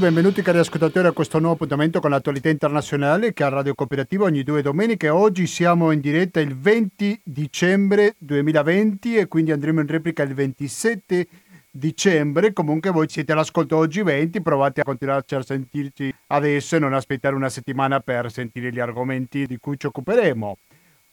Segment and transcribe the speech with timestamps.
[0.00, 4.42] benvenuti cari ascoltatori a questo nuovo appuntamento con l'attualità internazionale che a Radio Cooperativa ogni
[4.42, 5.10] due domeniche.
[5.10, 11.26] Oggi siamo in diretta il 20 dicembre 2020 e quindi andremo in replica il 27
[11.70, 12.54] dicembre.
[12.54, 17.34] Comunque voi siete all'ascolto oggi 20, provate a continuare a sentirci adesso e non aspettare
[17.34, 20.56] una settimana per sentire gli argomenti di cui ci occuperemo.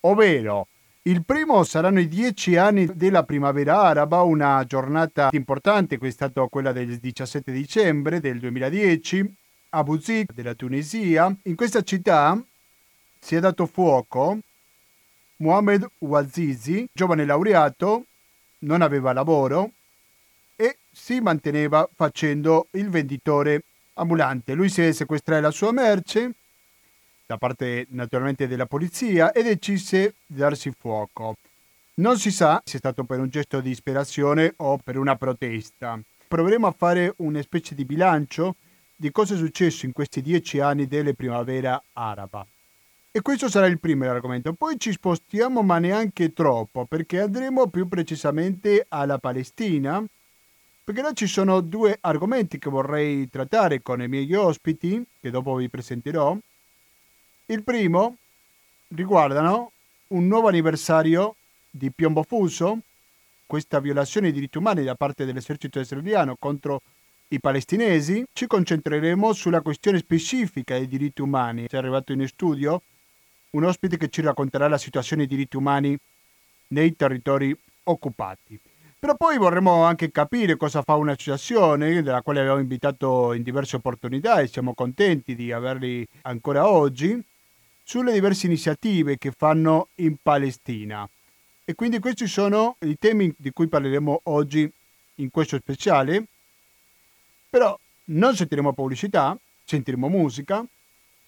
[0.01, 0.67] Ovvero,
[1.07, 6.47] il primo saranno i dieci anni della primavera araba, una giornata importante, questa è stata
[6.49, 9.35] quella del 17 dicembre del 2010,
[9.69, 11.33] a Buzik della Tunisia.
[11.43, 12.37] In questa città
[13.19, 14.39] si è dato fuoco
[15.37, 18.03] Mohamed Ouazizi, giovane laureato,
[18.59, 19.71] non aveva lavoro
[20.57, 24.55] e si manteneva facendo il venditore ambulante.
[24.55, 26.33] Lui si sequestrare la sua merce
[27.27, 31.35] da parte naturalmente della polizia e decise di darsi fuoco.
[31.95, 35.99] Non si sa se è stato per un gesto di ispirazione o per una protesta.
[36.25, 38.55] Proveremo a fare una specie di bilancio
[38.95, 42.45] di cosa è successo in questi dieci anni della primavera araba.
[43.11, 44.53] E questo sarà il primo argomento.
[44.53, 50.03] Poi ci spostiamo, ma neanche troppo, perché andremo più precisamente alla Palestina,
[50.83, 55.55] perché là ci sono due argomenti che vorrei trattare con i miei ospiti, che dopo
[55.55, 56.37] vi presenterò.
[57.49, 58.17] Il primo
[58.89, 59.71] riguardano
[60.07, 61.35] un nuovo anniversario
[61.69, 62.79] di Piombo Fuso,
[63.45, 66.81] questa violazione dei diritti umani da parte dell'esercito israeliano contro
[67.29, 68.25] i palestinesi.
[68.33, 71.67] Ci concentreremo sulla questione specifica dei diritti umani.
[71.69, 72.81] È arrivato in studio
[73.51, 75.97] un ospite che ci racconterà la situazione dei diritti umani
[76.71, 78.59] nei territori occupati.
[78.99, 84.41] Però poi vorremmo anche capire cosa fa un'associazione della quale abbiamo invitato in diverse opportunità
[84.41, 87.23] e siamo contenti di averli ancora oggi
[87.87, 91.09] sulle diverse iniziative che fanno in Palestina.
[91.63, 94.69] E quindi questi sono i temi di cui parleremo oggi
[95.15, 96.25] in questo speciale.
[97.49, 100.65] Però non sentiremo pubblicità, sentiremo musica,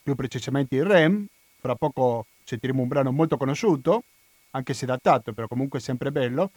[0.03, 1.25] più precisamente il REM.
[1.61, 4.03] Fra poco sentiremo un brano molto conosciuto,
[4.51, 6.51] anche se datato, però comunque sempre bello.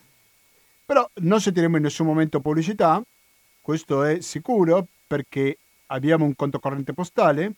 [0.84, 3.00] Però non sentiremo in nessun momento pubblicità,
[3.60, 7.54] questo è sicuro perché abbiamo un conto corrente postale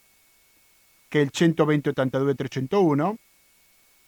[1.15, 3.17] che è il 120 82 301.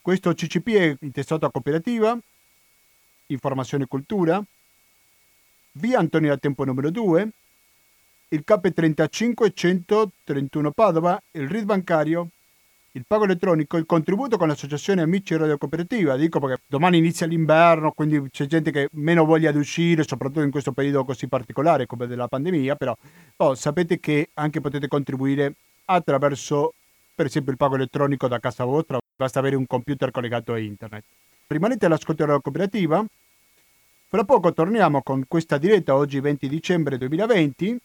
[0.01, 2.17] Questo CCP è intestato a cooperativa,
[3.27, 4.43] informazione e cultura,
[5.73, 7.29] via Antonio da Tempo numero 2,
[8.27, 12.27] il CAP 35 131 Padova, il RID bancario,
[12.91, 16.17] il pago elettronico, il contributo con l'associazione Amici Radio Cooperativa.
[16.17, 20.51] Dico perché domani inizia l'inverno, quindi c'è gente che meno voglia di uscire, soprattutto in
[20.51, 22.93] questo periodo così particolare come della pandemia, però
[23.37, 25.53] oh, sapete che anche potete contribuire
[25.85, 26.73] attraverso
[27.17, 31.03] per esempio il pago elettronico da casa vostra, basta avere un computer collegato a internet.
[31.47, 33.03] Rimanete all'ascolto della cooperativa.
[34.07, 37.75] Fra poco torniamo con questa diretta oggi 20 dicembre 2020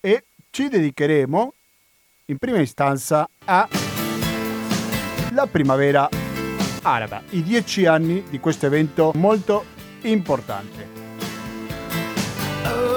[0.00, 1.54] e ci dedicheremo
[2.26, 3.68] in prima istanza alla
[5.48, 6.08] primavera
[6.82, 9.64] araba, i dieci anni di questo evento molto
[10.00, 10.88] importante.
[12.64, 12.96] Oh,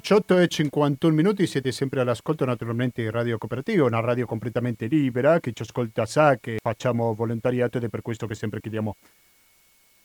[0.00, 5.38] 18 e 51 minuti, siete sempre all'ascolto naturalmente di Radio Cooperativa, una radio completamente libera,
[5.40, 8.96] chi ci ascolta sa che facciamo volontariato ed è per questo che sempre chiediamo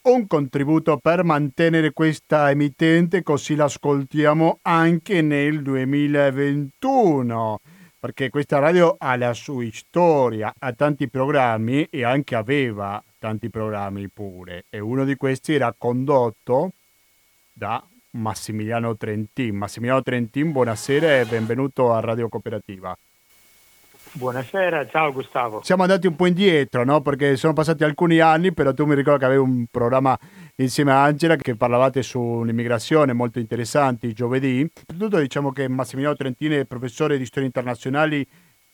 [0.01, 7.59] un contributo per mantenere questa emittente così l'ascoltiamo anche nel 2021
[7.97, 14.09] perché questa radio ha la sua storia, ha tanti programmi e anche aveva tanti programmi
[14.09, 14.65] pure.
[14.69, 16.73] E uno di questi era condotto
[17.51, 17.81] da
[18.15, 19.55] Massimiliano Trentin.
[19.55, 22.97] Massimiliano Trentin, buonasera e benvenuto a Radio Cooperativa.
[24.13, 25.61] Buonasera, ciao Gustavo.
[25.61, 27.01] Siamo andati un po' indietro, no?
[27.01, 30.17] Perché sono passati alcuni anni, però tu mi ricordo che avevi un programma
[30.55, 34.59] insieme a Angela che parlavate sull'immigrazione molto interessanti giovedì.
[34.59, 38.25] Innanzitutto diciamo che Massimiliano Trentin è professore di storia internazionali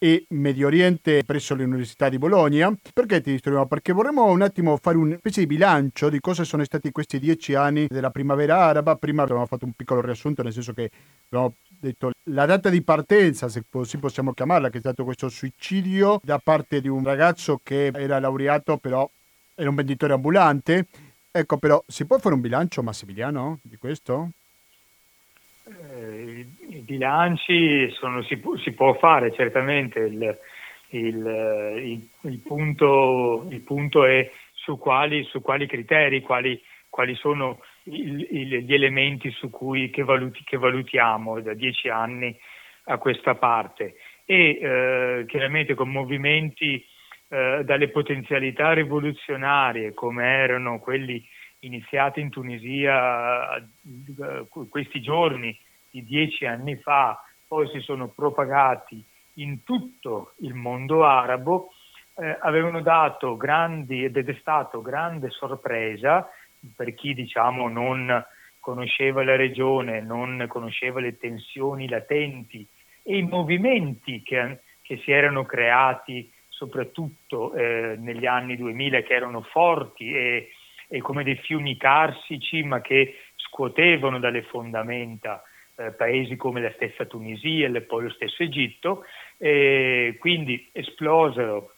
[0.04, 2.76] e Medio Oriente presso l'Università di Bologna.
[2.92, 3.68] Perché ti disturbiamo?
[3.68, 7.54] Perché vorremmo un attimo fare una specie di bilancio di cosa sono stati questi dieci
[7.54, 8.96] anni della primavera araba.
[8.96, 10.90] Prima abbiamo fatto un piccolo riassunto, nel senso che
[11.28, 16.20] abbiamo detto la data di partenza, se così possiamo chiamarla, che è stato questo suicidio
[16.24, 19.08] da parte di un ragazzo che era laureato, però
[19.54, 20.88] era un venditore ambulante.
[21.30, 24.32] Ecco, però si può fare un bilancio, Massimiliano, di questo?
[25.64, 30.40] Eh, I bilanci sono, si, si, può fare certamente, il,
[30.90, 36.60] il, il, il punto, punto, è su quali, su quali criteri, quali,
[36.90, 42.36] quali sono gli elementi su cui, che, valuti, che, valutiamo da dieci anni
[42.86, 43.96] a questa parte.
[44.26, 46.84] E eh, chiaramente con movimenti
[47.28, 51.24] eh, dalle potenzialità rivoluzionarie come erano quelli
[51.62, 55.58] iniziati in Tunisia eh, questi giorni
[55.90, 59.04] di dieci anni fa, poi si sono propagati
[59.36, 61.72] in tutto il mondo arabo,
[62.16, 66.30] eh, avevano dato grandi ed è stato grande sorpresa
[66.76, 68.24] per chi diciamo non
[68.60, 72.66] conosceva la regione, non conosceva le tensioni latenti
[73.04, 79.42] e i movimenti che, che si erano creati soprattutto eh, negli anni 2000 che erano
[79.42, 80.52] forti e,
[80.92, 85.42] e, come dei fiumi carsici ma che scuotevano dalle fondamenta
[85.78, 89.06] eh, paesi come la stessa Tunisia e poi lo stesso Egitto,
[90.20, 91.74] quindi esplosero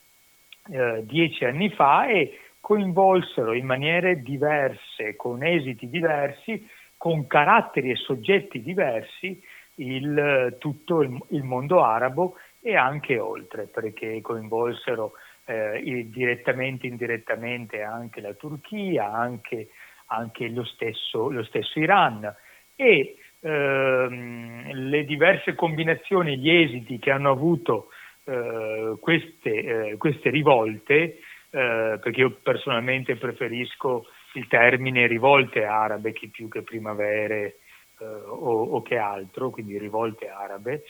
[0.72, 6.68] eh, dieci anni fa e coinvolsero in maniere diverse, con esiti diversi,
[6.98, 9.42] con caratteri e soggetti diversi
[9.76, 15.12] il, tutto il, il mondo arabo e anche oltre, perché coinvolsero
[15.46, 19.70] eh, direttamente e indirettamente anche la Turchia, anche,
[20.08, 22.34] anche lo, stesso, lo, stesso, Iran.
[22.76, 27.90] E ehm, le diverse combinazioni, gli esiti che hanno avuto
[28.26, 31.20] eh, queste, eh, queste, rivolte,
[31.50, 34.06] eh, perché io personalmente preferisco
[34.36, 37.58] il termine rivolte arabe che più che primavere
[38.00, 40.84] eh, o, o che altro, quindi rivolte arabe,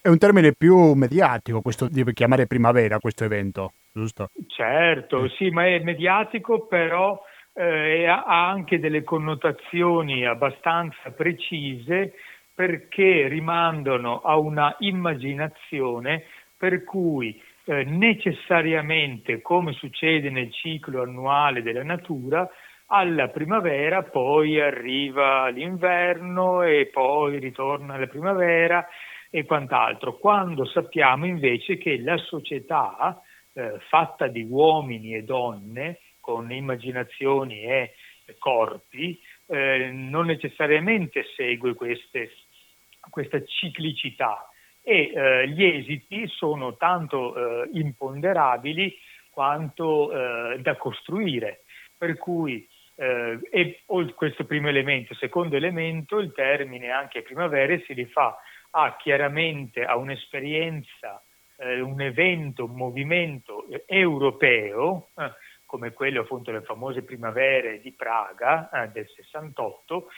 [0.00, 4.30] è un termine più mediatico questo di chiamare primavera questo evento, giusto?
[4.46, 7.20] Certo, sì, ma è mediatico, però
[7.54, 12.14] eh, ha anche delle connotazioni abbastanza precise
[12.54, 16.24] perché rimandano a una immaginazione
[16.56, 22.48] per cui eh, necessariamente, come succede nel ciclo annuale della natura,
[22.86, 28.86] alla primavera poi arriva l'inverno e poi ritorna la primavera
[29.30, 33.20] e quant'altro, quando sappiamo invece che la società
[33.52, 37.94] eh, fatta di uomini e donne con immaginazioni e
[38.38, 42.30] corpi eh, non necessariamente segue queste,
[43.10, 44.48] questa ciclicità
[44.82, 48.96] e eh, gli esiti sono tanto eh, imponderabili
[49.30, 51.62] quanto eh, da costruire.
[51.96, 52.66] Per cui
[52.98, 53.82] eh, e
[54.14, 55.14] questo primo elemento.
[55.14, 58.36] Secondo elemento, il termine anche primavera si rifà
[58.84, 61.20] a chiaramente a un'esperienza,
[61.56, 65.32] eh, un evento, un movimento europeo, eh,
[65.66, 70.08] come quello appunto delle famose primavere di Praga eh, del 68,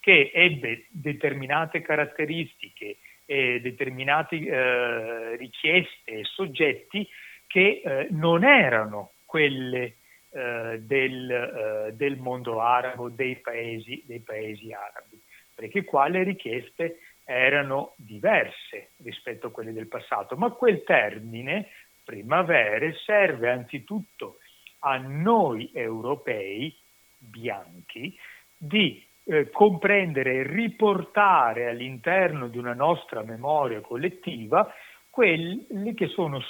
[0.00, 2.96] che ebbe determinate caratteristiche
[3.26, 7.06] e determinate eh, richieste e soggetti
[7.46, 9.96] che eh, non erano quelle
[10.30, 15.20] eh, del, del, mondo arabo, dei paesi, dei paesi arabi,
[15.54, 21.68] perché qua le richieste erano diverse rispetto a quelle del passato, ma quel termine
[22.04, 24.38] primavere serve anzitutto
[24.80, 26.74] a noi europei
[27.18, 28.16] bianchi
[28.56, 34.72] di eh, comprendere e riportare all'interno di una nostra memoria collettiva
[35.10, 36.40] quelli che sono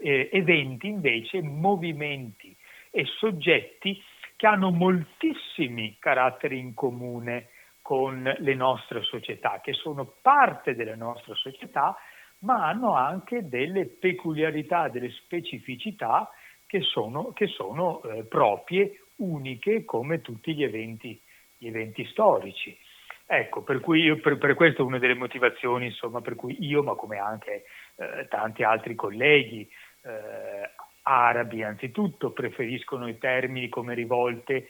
[0.00, 2.56] eh, eventi invece, movimenti
[2.90, 4.02] e soggetti
[4.34, 7.50] che hanno moltissimi caratteri in comune
[7.88, 11.96] con le nostre società, che sono parte della nostra società,
[12.40, 16.30] ma hanno anche delle peculiarità, delle specificità
[16.66, 21.18] che sono, che sono eh, proprie, uniche, come tutti gli eventi,
[21.56, 22.76] gli eventi storici.
[23.24, 26.82] Ecco, per, cui io, per, per questo è una delle motivazioni, insomma, per cui io,
[26.82, 27.64] ma come anche
[27.96, 29.66] eh, tanti altri colleghi
[30.02, 30.70] eh,
[31.04, 34.68] arabi, anzitutto, preferiscono i termini come rivolte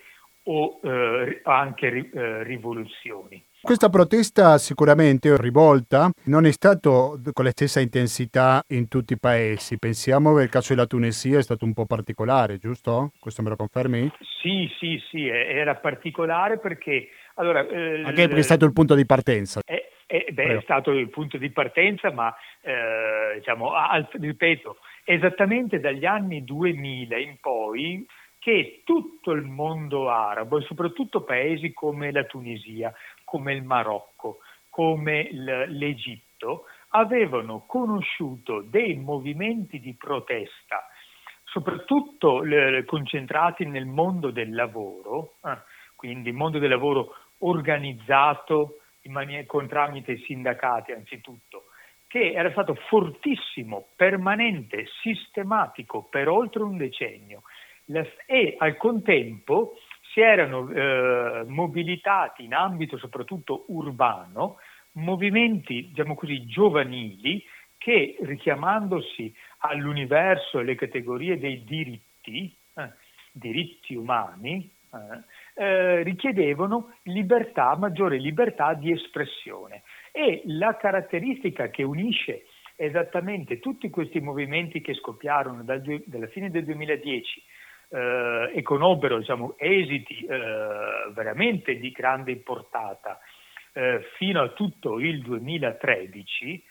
[0.50, 3.45] o eh, anche eh, rivoluzioni.
[3.61, 9.78] Questa protesta sicuramente rivolta non è stata con la stessa intensità in tutti i paesi.
[9.78, 13.12] Pensiamo che il caso della Tunisia è stato un po' particolare, giusto?
[13.19, 14.11] Questo me lo confermi?
[14.40, 17.09] Sì, sì, sì, era particolare perché...
[17.35, 19.61] Allora, eh, Anche perché è stato il punto di partenza.
[19.64, 25.81] È, è, beh, è stato il punto di partenza, ma eh, diciamo, al, ripeto, esattamente
[25.81, 28.07] dagli anni 2000 in poi
[28.49, 32.90] che tutto il mondo arabo e soprattutto paesi come la Tunisia,
[33.23, 34.38] come il Marocco,
[34.71, 40.88] come l'Egitto, avevano conosciuto dei movimenti di protesta,
[41.45, 42.43] soprattutto
[42.87, 45.59] concentrati nel mondo del lavoro, eh,
[45.95, 48.78] quindi il mondo del lavoro organizzato,
[49.09, 51.64] maniera, con tramite sindacati anzitutto,
[52.07, 57.43] che era stato fortissimo, permanente, sistematico per oltre un decennio
[58.26, 59.75] e al contempo
[60.12, 64.59] si erano eh, mobilitati in ambito soprattutto urbano
[64.92, 67.42] movimenti, diciamo così, giovanili
[67.76, 72.92] che richiamandosi all'universo e alle categorie dei diritti, eh,
[73.33, 79.83] diritti umani, eh, eh, richiedevano libertà, maggiore libertà di espressione.
[80.11, 86.64] E la caratteristica che unisce esattamente tutti questi movimenti che scoppiarono dal, dalla fine del
[86.64, 87.42] 2010
[87.90, 93.18] eh, e conobbero diciamo, esiti eh, veramente di grande portata
[93.73, 96.64] eh, fino a tutto il 2013,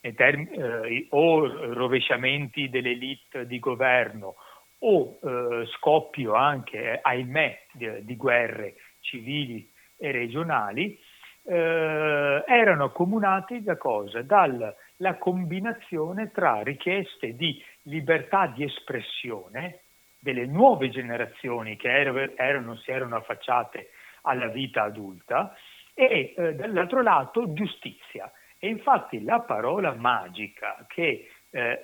[0.00, 4.34] eh, term- eh, o rovesciamenti dell'elite di governo
[4.78, 10.98] o eh, scoppio anche, ahimè, di, di, guerre civili e regionali,
[11.44, 14.22] erano accomunati da cosa?
[14.22, 19.81] Dalla combinazione tra richieste di libertà di espressione,
[20.22, 23.90] delle nuove generazioni che erano, si erano affacciate
[24.22, 25.52] alla vita adulta
[25.94, 28.30] e eh, dall'altro lato giustizia.
[28.56, 31.82] E infatti la parola magica che eh,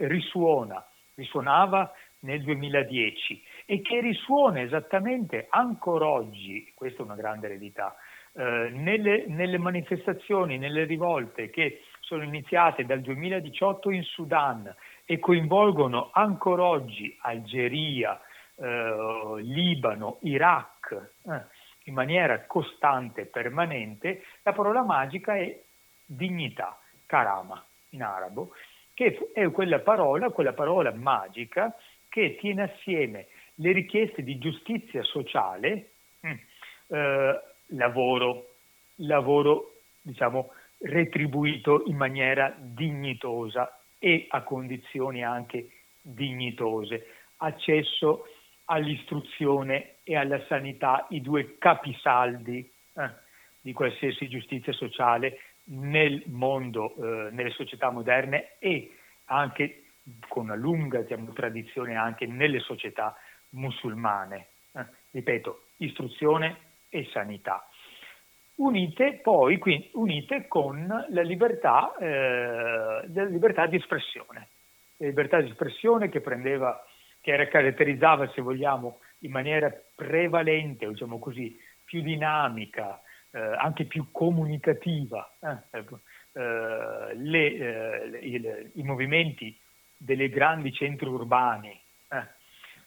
[0.00, 7.96] risuona, risuonava nel 2010 e che risuona esattamente ancora oggi, questa è una grande eredità,
[8.34, 14.74] eh, nelle, nelle manifestazioni, nelle rivolte che sono iniziate dal 2018 in Sudan
[15.12, 18.18] e coinvolgono ancora oggi Algeria,
[18.54, 21.42] eh, Libano, Iraq eh,
[21.84, 25.60] in maniera costante e permanente, la parola magica è
[26.06, 28.54] dignità, karama in arabo,
[28.94, 31.76] che è quella parola, quella parola magica
[32.08, 33.26] che tiene assieme
[33.56, 35.90] le richieste di giustizia sociale,
[36.26, 36.32] mm,
[36.86, 38.46] eh, lavoro,
[38.96, 45.68] lavoro diciamo retribuito in maniera dignitosa e a condizioni anche
[46.00, 47.06] dignitose,
[47.36, 48.26] accesso
[48.64, 53.10] all'istruzione e alla sanità, i due capisaldi eh,
[53.60, 58.90] di qualsiasi giustizia sociale nel mondo, eh, nelle società moderne e
[59.26, 59.84] anche
[60.26, 63.16] con una lunga diciamo, tradizione anche nelle società
[63.50, 64.48] musulmane.
[64.72, 66.56] Eh, ripeto, istruzione
[66.88, 67.68] e sanità
[68.62, 74.48] unite poi quindi, unite con la libertà, eh, la libertà di espressione.
[74.98, 76.84] La libertà di espressione che prendeva,
[77.20, 83.00] che caratterizzava, se vogliamo, in maniera prevalente, diciamo così, più dinamica,
[83.32, 86.00] eh, anche più comunicativa, eh, ecco,
[86.32, 89.58] eh le, eh, il, i movimenti
[89.96, 91.78] delle grandi centri urbani,
[92.08, 92.26] eh,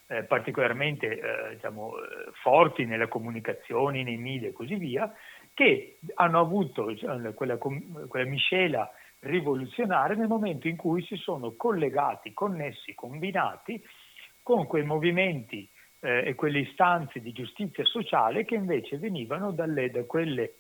[0.08, 1.20] eh, particolarmente
[1.54, 1.94] diciamo,
[2.42, 5.12] forti nelle comunicazioni, nei media e così via,
[5.56, 12.34] che hanno avuto diciamo, quella, quella miscela rivoluzionaria nel momento in cui si sono collegati,
[12.34, 13.82] connessi, combinati
[14.44, 15.68] con quei movimenti
[16.02, 20.56] eh, e quelle istanze di giustizia sociale che invece venivano dalle, da quelle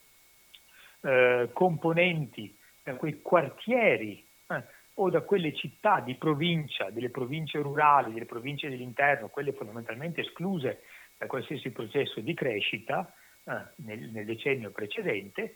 [1.01, 4.63] eh, componenti, da quei quartieri eh,
[4.95, 10.83] o da quelle città di provincia, delle province rurali, delle province dell'interno, quelle fondamentalmente escluse
[11.17, 13.13] da qualsiasi processo di crescita,
[13.45, 15.55] nel, nel decennio precedente,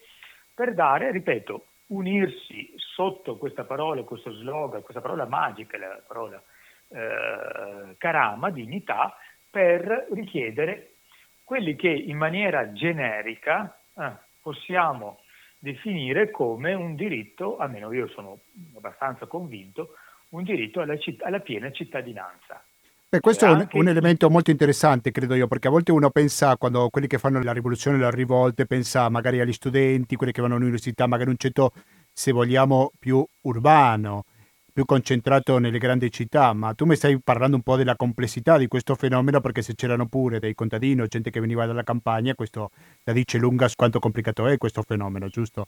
[0.53, 6.41] per dare, ripeto, unirsi sotto questa parola, questo slogan, questa parola magica, la parola
[6.89, 9.15] eh, karama, dignità,
[9.49, 10.95] per richiedere
[11.43, 15.21] quelli che in maniera generica eh, possiamo
[15.57, 18.39] definire come un diritto, almeno io sono
[18.75, 19.95] abbastanza convinto,
[20.29, 22.63] un diritto alla, citt- alla piena cittadinanza.
[23.11, 26.57] Beh, questo è un, un, elemento molto interessante, credo io, perché a volte uno pensa,
[26.57, 30.53] quando quelli che fanno la rivoluzione, le rivolte, pensa magari agli studenti, quelli che vanno
[30.53, 31.73] all'università, magari un centro,
[32.13, 34.25] se vogliamo, più urbano,
[34.71, 38.67] più concentrato nelle grandi città, ma tu mi stai parlando un po' della complessità di
[38.67, 42.69] questo fenomeno, perché se c'erano pure dei contadini o gente che veniva dalla campagna, questo
[43.05, 45.65] la dice lunga su quanto complicato è questo fenomeno, giusto?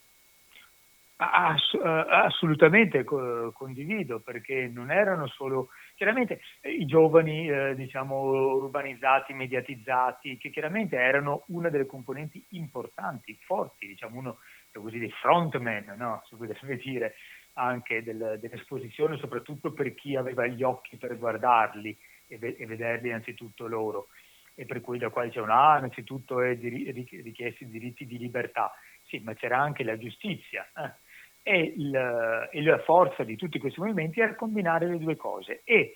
[1.15, 5.69] Ass- eh, assolutamente co- condivido, perché non erano solo
[6.01, 8.15] chiaramente eh, i giovani, eh, diciamo,
[8.55, 14.39] urbanizzati, mediatizzati, che chiaramente erano una delle componenti importanti, forti, diciamo, uno
[14.73, 16.23] così, dei frontman, no?
[16.27, 17.13] si potrebbe dire,
[17.53, 23.09] anche del, dell'esposizione, soprattutto per chi aveva gli occhi per guardarli e, ve- e vederli
[23.09, 24.07] innanzitutto loro,
[24.55, 26.89] e per cui da quale dicevano, ah, innanzitutto è di-
[27.21, 30.67] richiesti diritti di libertà, sì, ma c'era anche la giustizia.
[30.75, 31.00] Eh?
[31.43, 35.61] E, il, e, la forza di tutti questi movimenti era combinare le due cose.
[35.63, 35.95] E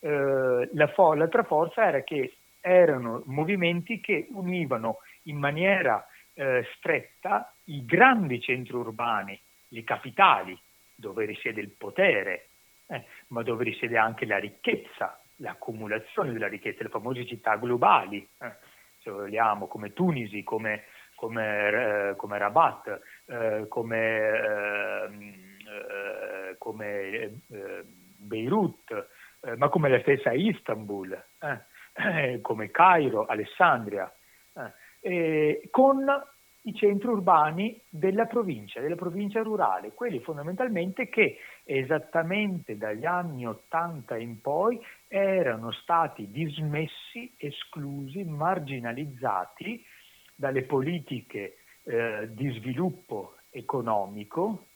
[0.00, 7.52] eh, la fo- l'altra forza era che erano movimenti che univano in maniera eh, stretta
[7.64, 10.58] i grandi centri urbani, le capitali,
[10.94, 12.48] dove risiede il potere,
[12.86, 18.52] eh, ma dove risiede anche la ricchezza, l'accumulazione della ricchezza, le famose città globali, eh,
[19.00, 20.84] se vogliamo, come Tunisi, come,
[21.18, 25.34] come, eh, come Rabat, eh, come, ehm,
[25.66, 27.40] eh, come
[28.16, 29.08] Beirut,
[29.56, 31.20] ma come la stessa Istanbul,
[32.40, 34.12] come Cairo, Alessandria,
[35.70, 36.04] con
[36.62, 44.16] i centri urbani della provincia, della provincia rurale, quelli fondamentalmente che esattamente dagli anni 80
[44.16, 49.84] in poi erano stati dismessi, esclusi, marginalizzati
[50.38, 54.66] dalle politiche eh, di sviluppo economico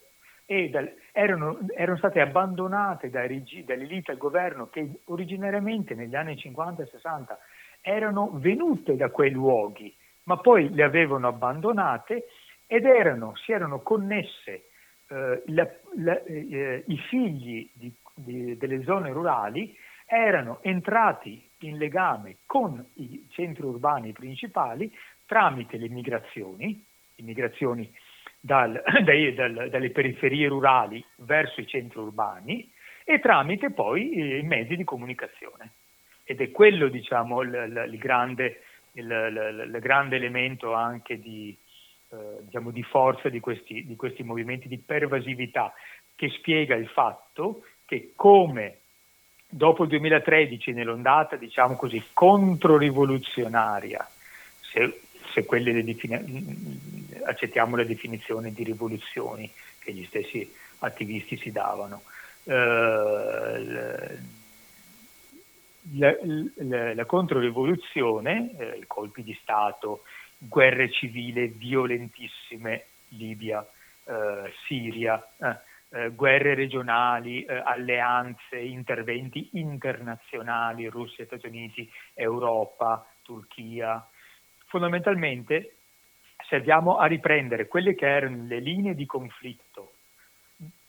[0.45, 6.83] e dal, erano, erano, state abbandonate dai, dall'elite al governo che originariamente negli anni 50
[6.83, 7.39] e 60
[7.81, 12.27] erano venute da quei luoghi ma poi le avevano abbandonate
[12.67, 14.65] ed erano, si erano connesse
[15.07, 19.77] eh, la, la, eh, i figli di, di, delle zone rurali
[20.07, 24.93] erano entrati in legame con i centri urbani principali
[25.27, 27.91] tramite le migrazioni, le migrazioni
[28.39, 32.71] dal, dai, dal, dalle periferie rurali verso i centri urbani
[33.05, 35.73] e tramite poi i mezzi di comunicazione.
[36.25, 38.63] Ed è quello, diciamo, il, il, grande
[38.93, 41.57] il grande elemento anche di,
[42.11, 45.73] eh, diciamo, di forza di questi, di questi movimenti di pervasività
[46.15, 48.79] che spiega il fatto che come
[49.49, 54.07] dopo il 2013 nell'ondata diciamo così controrivoluzionaria
[54.61, 55.01] se,
[55.33, 62.03] se quelle le defini- accettiamo la definizione di rivoluzioni che gli stessi attivisti si davano
[62.45, 64.19] eh,
[65.95, 66.17] la,
[66.57, 70.03] la, la controrivoluzione, eh, i colpi di Stato,
[70.39, 73.67] guerre civili violentissime, Libia,
[74.05, 75.57] eh, Siria, eh,
[75.91, 84.05] eh guerre regionali, eh, alleanze, interventi internazionali, Russia, Stati Uniti, Europa, Turchia.
[84.73, 85.77] Fondamentalmente
[86.49, 89.97] serviamo a riprendere quelle che erano le linee di conflitto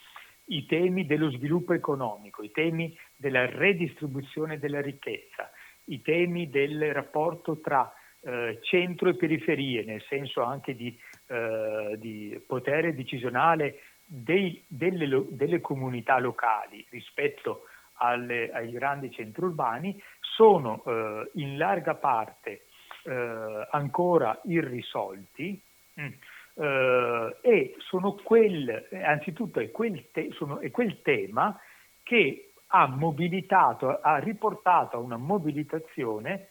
[0.46, 5.50] i temi dello sviluppo economico, i temi della redistribuzione della ricchezza,
[5.84, 10.96] i temi del rapporto tra eh, centro e periferie, nel senso anche di,
[11.28, 20.00] eh, di potere decisionale dei, delle, delle, comunità locali rispetto alle, ai grandi centri urbani
[20.20, 22.66] sono eh, in larga parte
[23.04, 25.60] eh, ancora irrisolti
[26.00, 26.06] mm,
[26.54, 31.58] eh, e sono quel, anzitutto è quel, te, sono, è quel tema
[32.02, 36.48] che ha mobilitato, ha riportato a una mobilitazione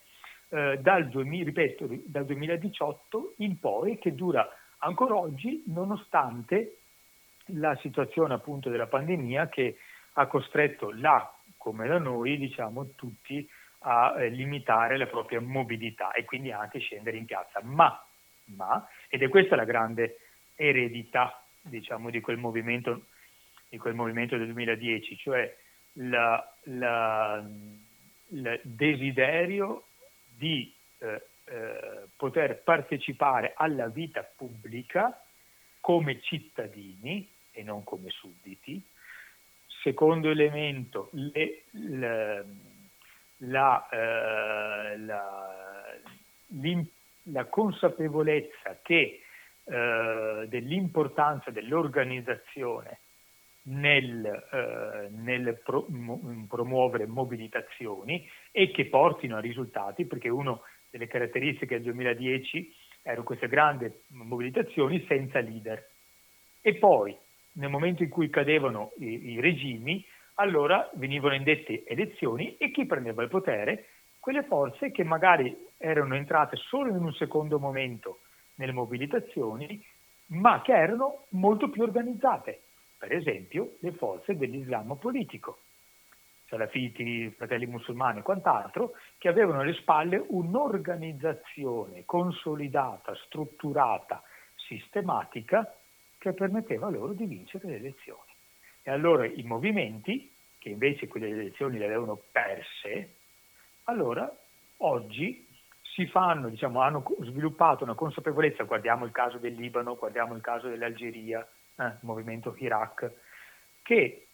[0.50, 4.48] eh, dal, 2000, ripeto, dal 2018 in poi che dura
[4.80, 6.78] ancora oggi nonostante
[7.54, 9.78] la situazione appunto della pandemia che
[10.14, 13.48] ha costretto là come da noi diciamo tutti
[13.84, 17.62] a eh, limitare la propria mobilità e quindi anche scendere in piazza.
[17.64, 18.04] Ma,
[18.56, 20.20] ma, ed è questa la grande
[20.56, 23.08] eredità diciamo di quel movimento,
[23.68, 25.54] di quel movimento del 2010, cioè
[25.94, 26.40] il
[28.64, 29.84] desiderio
[30.34, 35.22] di eh, eh, poter partecipare alla vita pubblica
[35.82, 38.82] come cittadini e non come sudditi.
[39.84, 42.46] Secondo elemento, le, le,
[43.40, 46.00] la, eh, la,
[47.24, 49.22] la, consapevolezza che,
[49.64, 53.00] eh, dell'importanza dell'organizzazione
[53.64, 61.08] nel, eh, nel pro, mo, promuovere mobilitazioni e che portino a risultati, perché una delle
[61.08, 65.88] caratteristiche del 2010 erano queste grandi mobilitazioni senza leader.
[66.62, 67.16] E poi
[67.54, 70.06] nel momento in cui cadevano i, i regimi,
[70.36, 73.88] allora venivano indette elezioni e chi prendeva il potere?
[74.20, 78.20] Quelle forze che magari erano entrate solo in un secondo momento
[78.56, 79.84] nelle mobilitazioni,
[80.28, 82.62] ma che erano molto più organizzate.
[82.98, 85.60] Per esempio, le forze dell'Islam politico,
[86.48, 94.22] salafiti, fratelli musulmani e quant'altro, che avevano alle spalle un'organizzazione consolidata, strutturata,
[94.56, 95.76] sistematica,
[96.18, 98.30] che permetteva loro di vincere le elezioni.
[98.84, 103.16] E allora i movimenti, che invece quelle elezioni le avevano perse,
[103.86, 104.32] allora
[104.78, 105.48] oggi
[105.94, 110.68] si fanno, diciamo, hanno sviluppato una consapevolezza, guardiamo il caso del Libano, guardiamo il caso
[110.68, 113.12] dell'Algeria, eh, il movimento Iraq,
[113.82, 114.28] che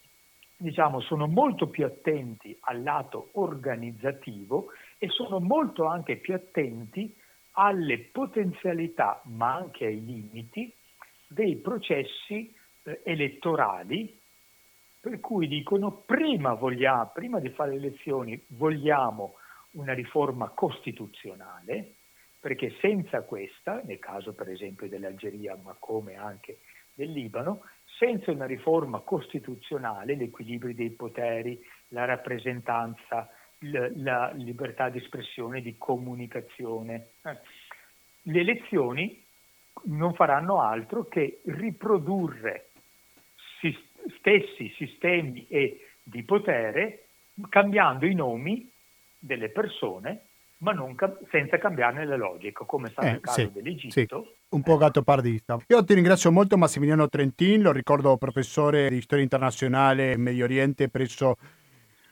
[0.55, 7.15] diciamo, sono molto più attenti al lato organizzativo e sono molto anche più attenti
[7.53, 10.71] alle potenzialità, ma anche ai limiti
[11.27, 14.15] dei processi eh, elettorali,
[14.99, 19.36] per cui dicono prima, vogliamo, prima di fare le elezioni vogliamo
[19.71, 21.95] una riforma costituzionale,
[22.39, 26.59] perché senza questa, nel caso per esempio dell'Algeria, ma come anche
[26.93, 27.63] del Libano,
[27.97, 37.09] senza una riforma costituzionale, l'equilibrio dei poteri, la rappresentanza, la libertà di espressione, di comunicazione,
[37.23, 37.37] eh,
[38.23, 39.23] le elezioni
[39.85, 42.69] non faranno altro che riprodurre
[44.19, 45.47] stessi sistemi
[46.03, 47.07] di potere
[47.49, 48.69] cambiando i nomi
[49.19, 50.27] delle persone
[50.59, 53.91] ma ca- senza cambiarne la logica, come è stato eh, il caso sì, dell'Egitto.
[53.91, 54.07] Sì.
[54.49, 55.57] Un po' gatto pardista.
[55.67, 60.89] Io ti ringrazio molto Massimiliano Trentin, lo ricordo professore di storia internazionale e Medio Oriente
[60.89, 61.35] presso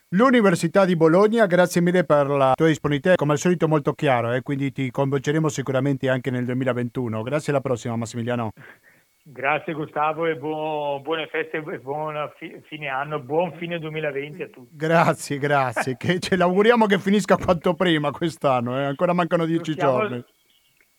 [0.10, 1.48] l'Università di Bologna.
[1.48, 4.42] Grazie mille per la tua disponibilità, come al solito molto chiaro, eh?
[4.42, 7.24] quindi ti coinvolgeremo sicuramente anche nel 2021.
[7.24, 8.52] Grazie alla prossima Massimiliano.
[9.28, 14.48] Grazie Gustavo e buon, buone feste e buon fi, fine anno, buon fine 2020 a
[14.50, 14.76] tutti.
[14.76, 18.84] Grazie, grazie, che ce l'auguriamo che finisca quanto prima quest'anno, eh?
[18.84, 20.26] ancora mancano dieci stiamo, giorni.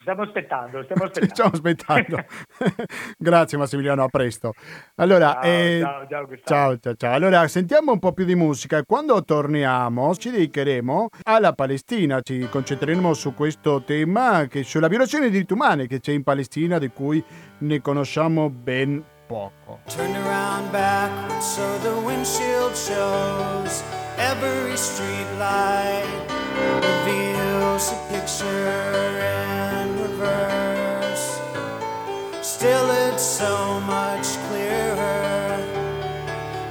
[0.06, 1.34] Stiamo aspettando, stiamo aspettando.
[1.34, 2.24] Stiamo aspettando.
[3.18, 4.52] grazie Massimiliano, a presto.
[4.94, 6.06] Allora, ciao, eh, ciao,
[6.44, 7.12] ciao, ciao, ciao.
[7.12, 12.46] Allora, sentiamo un po' più di musica e quando torniamo ci dedicheremo alla Palestina, ci
[12.48, 16.90] concentreremo su questo tema, che sulla violazione dei diritti umani che c'è in Palestina, di
[16.90, 17.22] cui
[17.58, 19.80] ne conosciamo ben poco.
[19.88, 23.82] Turn around back so the windshield shows
[24.18, 26.06] every street light
[26.80, 29.55] reveals a picture
[30.26, 31.40] in reverse.
[32.42, 35.58] Still it's so much clearer.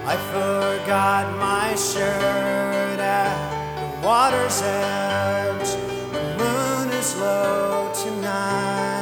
[0.05, 3.35] I forgot my shirt at
[3.79, 5.71] the water's edge.
[6.11, 8.94] The moon is low tonight.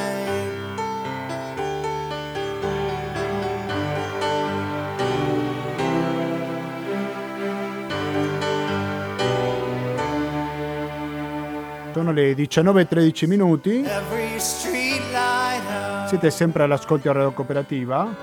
[12.03, 13.85] Sono le 19.13 minuti.
[16.05, 18.13] Siete sempre all'ascolto a Radio Cooperativa.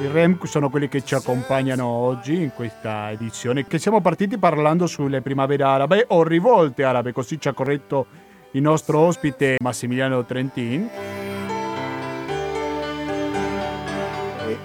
[0.00, 4.86] I REM sono quelli che ci accompagnano oggi in questa edizione, che siamo partiti parlando
[4.86, 8.06] sulle primavere arabe o rivolte arabe, così ci ha corretto
[8.52, 10.88] il nostro ospite Massimiliano Trentin.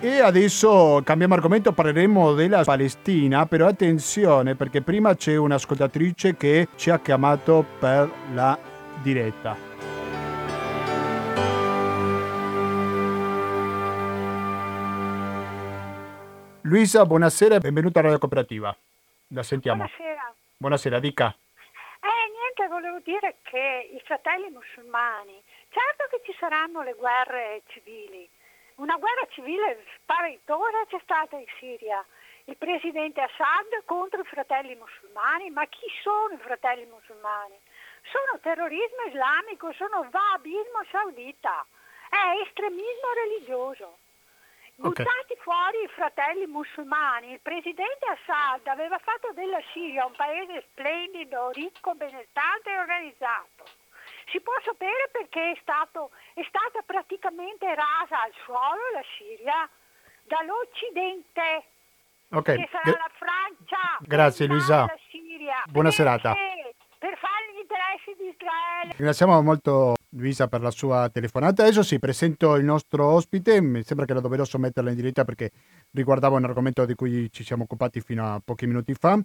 [0.04, 6.90] E adesso cambiamo argomento, parleremo della Palestina, però attenzione perché prima c'è un'ascoltatrice che ci
[6.90, 8.60] ha chiamato per la
[9.02, 9.56] diretta.
[16.64, 18.76] Luisa, buonasera e benvenuta a Radio Cooperativa.
[19.28, 19.86] La sentiamo.
[19.86, 20.34] Buonasera.
[20.58, 21.34] Buonasera, dica.
[22.02, 28.28] Eh, niente, volevo dire che i fratelli musulmani, certo che ci saranno le guerre civili,
[28.84, 32.06] una guerra civile spaventosa c'è stata in Siria.
[32.46, 37.56] Il presidente Assad contro i fratelli musulmani, ma chi sono i fratelli musulmani?
[38.12, 41.66] Sono terrorismo islamico, sono wahhabismo saudita,
[42.10, 43.98] è estremismo religioso.
[44.76, 45.06] Okay.
[45.06, 51.52] Buttati fuori i fratelli musulmani, il presidente Assad aveva fatto della Siria un paese splendido,
[51.52, 53.83] ricco, benestante e organizzato
[54.34, 59.70] si può sapere perché è, stato, è stata praticamente rasa al suolo la Siria
[60.26, 61.70] dall'Occidente,
[62.34, 62.58] okay.
[62.58, 64.90] che sarà Gra- la Francia, Grazie Luisa.
[64.90, 65.62] la Siria.
[65.70, 66.34] Buona serata.
[66.34, 68.96] Per fare gli interessi di Israele.
[68.96, 71.64] Ringraziamo molto Luisa per la sua telefonata.
[71.64, 73.62] Adesso sì, presento il nostro ospite.
[73.62, 75.52] Mi sembra che era doveroso metterla in diretta perché
[75.92, 79.20] riguardava un argomento di cui ci siamo occupati fino a pochi minuti fa.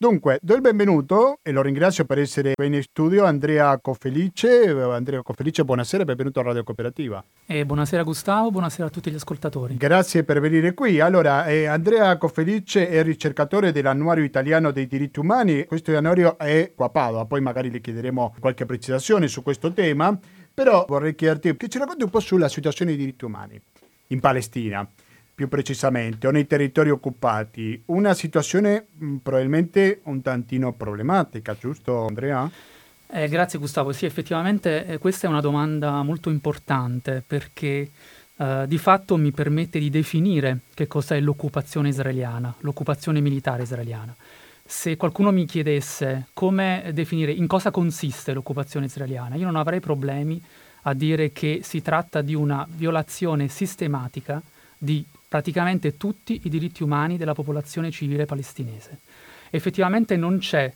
[0.00, 4.68] Dunque, do il benvenuto e lo ringrazio per essere qui in studio Andrea Cofelice.
[4.70, 7.20] Andrea Cofelice, buonasera e benvenuto a Radio Cooperativa.
[7.46, 9.76] Eh, buonasera Gustavo, buonasera a tutti gli ascoltatori.
[9.76, 11.00] Grazie per venire qui.
[11.00, 15.64] Allora, eh, Andrea Cofelice è ricercatore dell'Annuario Italiano dei Diritti Umani.
[15.64, 20.16] Questo annuario è qua a Padova, poi magari le chiederemo qualche precisazione su questo tema,
[20.54, 23.60] però vorrei chiederti che ci racconti un po' sulla situazione dei diritti umani
[24.10, 24.88] in Palestina
[25.38, 32.50] più precisamente, o nei territori occupati, una situazione mh, probabilmente un tantino problematica, giusto Andrea?
[33.06, 37.88] Eh, grazie Gustavo, sì effettivamente eh, questa è una domanda molto importante perché
[38.36, 44.12] eh, di fatto mi permette di definire che cos'è l'occupazione israeliana, l'occupazione militare israeliana.
[44.66, 50.42] se qualcuno mi chiedesse come definire in cosa consiste l'occupazione israeliana, io non avrei problemi
[50.82, 54.42] a dire che si tratta di una violazione sistematica
[54.76, 58.98] di praticamente tutti i diritti umani della popolazione civile palestinese.
[59.50, 60.72] Effettivamente non c'è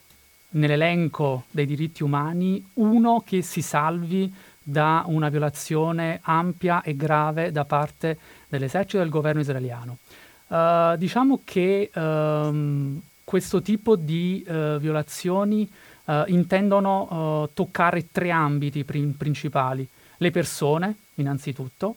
[0.51, 7.65] nell'elenco dei diritti umani uno che si salvi da una violazione ampia e grave da
[7.65, 9.99] parte dell'esercito e del governo israeliano.
[10.47, 15.69] Uh, diciamo che um, questo tipo di uh, violazioni
[16.05, 19.89] uh, intendono toccare tre ambiti prim- principali.
[20.19, 21.97] Le persone, innanzitutto,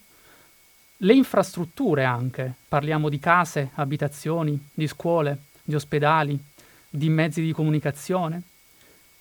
[0.97, 6.38] le infrastrutture anche, parliamo di case, abitazioni, di scuole, di ospedali,
[6.89, 8.41] di mezzi di comunicazione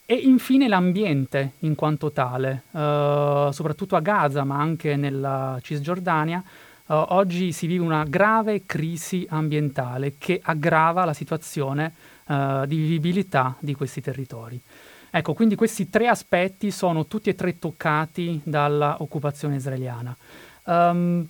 [0.06, 6.42] e infine l'ambiente in quanto tale, uh, soprattutto a Gaza ma anche nella Cisgiordania,
[6.87, 11.94] uh, oggi si vive una grave crisi ambientale che aggrava la situazione
[12.26, 14.60] uh, di vivibilità di questi territori.
[15.10, 20.14] Ecco, quindi questi tre aspetti sono tutti e tre toccati dall'occupazione israeliana.
[20.64, 21.28] Um,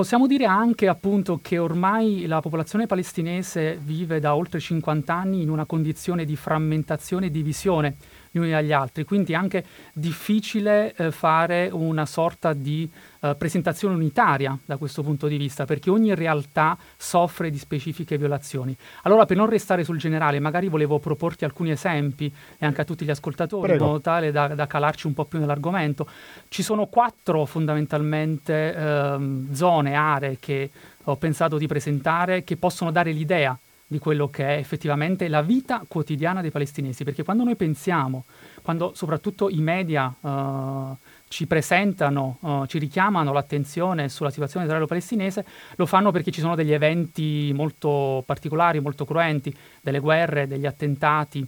[0.00, 5.50] Possiamo dire anche appunto che ormai la popolazione palestinese vive da oltre 50 anni in
[5.50, 7.96] una condizione di frammentazione e divisione
[8.30, 12.88] gli uni dagli altri, quindi è anche difficile eh, fare una sorta di
[13.20, 18.76] eh, presentazione unitaria da questo punto di vista, perché ogni realtà soffre di specifiche violazioni.
[19.02, 23.04] Allora, per non restare sul generale, magari volevo proporti alcuni esempi e anche a tutti
[23.04, 23.82] gli ascoltatori, Prego.
[23.82, 26.06] in modo tale da, da, calarci un po' più nell'argomento.
[26.48, 30.70] Ci sono quattro fondamentalmente ehm, zone, aree che
[31.04, 33.56] ho pensato di presentare che possono dare l'idea
[33.90, 38.22] di quello che è effettivamente la vita quotidiana dei palestinesi, perché quando noi pensiamo,
[38.62, 45.86] quando soprattutto i media uh, ci presentano, uh, ci richiamano l'attenzione sulla situazione israelo-palestinese, lo
[45.86, 51.44] fanno perché ci sono degli eventi molto particolari, molto cruenti, delle guerre, degli attentati.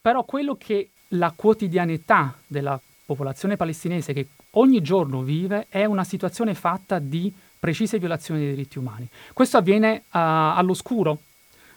[0.00, 6.54] Però quello che la quotidianità della popolazione palestinese che ogni giorno vive è una situazione
[6.54, 9.08] fatta di precise violazioni dei diritti umani.
[9.32, 11.18] Questo avviene uh, all'oscuro,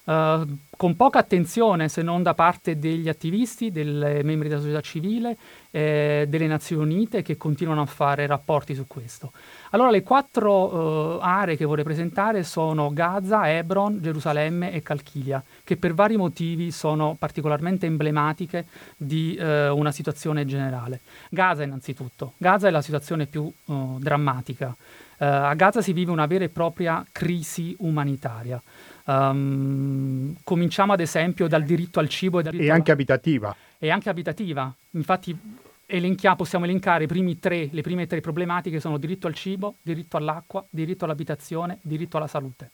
[0.06, 5.38] Uh, con poca attenzione se non da parte degli attivisti, dei membri della società civile,
[5.72, 9.32] eh, delle Nazioni Unite che continuano a fare rapporti su questo.
[9.70, 15.78] Allora le quattro uh, aree che vorrei presentare sono Gaza, Hebron, Gerusalemme e Calchilia, che
[15.78, 18.66] per vari motivi sono particolarmente emblematiche
[18.98, 21.00] di uh, una situazione generale.
[21.30, 22.34] Gaza innanzitutto.
[22.36, 24.76] Gaza è la situazione più drammatica.
[25.18, 28.62] a Gaza si vive una vera e propria crisi umanitaria.
[29.06, 33.56] Um, cominciamo ad esempio dal diritto al cibo e, e anche abitativa.
[33.78, 34.74] E anche abitativa.
[34.92, 35.38] Infatti
[35.86, 37.06] elenchia, possiamo elencare
[37.40, 42.28] tre, le prime tre problematiche sono diritto al cibo, diritto all'acqua, diritto all'abitazione, diritto alla
[42.28, 42.72] salute.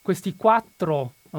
[0.00, 1.38] Questi quattro, uh,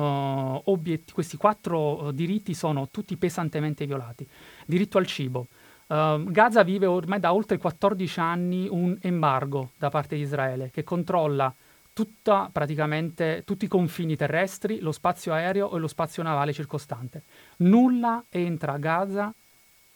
[0.65, 4.27] obiet- questi quattro uh, diritti sono tutti pesantemente violati.
[4.65, 5.47] Diritto al cibo.
[5.87, 10.83] Uh, Gaza vive ormai da oltre 14 anni un embargo da parte di Israele che
[10.83, 11.53] controlla
[11.95, 17.23] tutta, praticamente tutti i confini terrestri, lo spazio aereo e lo spazio navale circostante.
[17.59, 19.33] Nulla entra a Gaza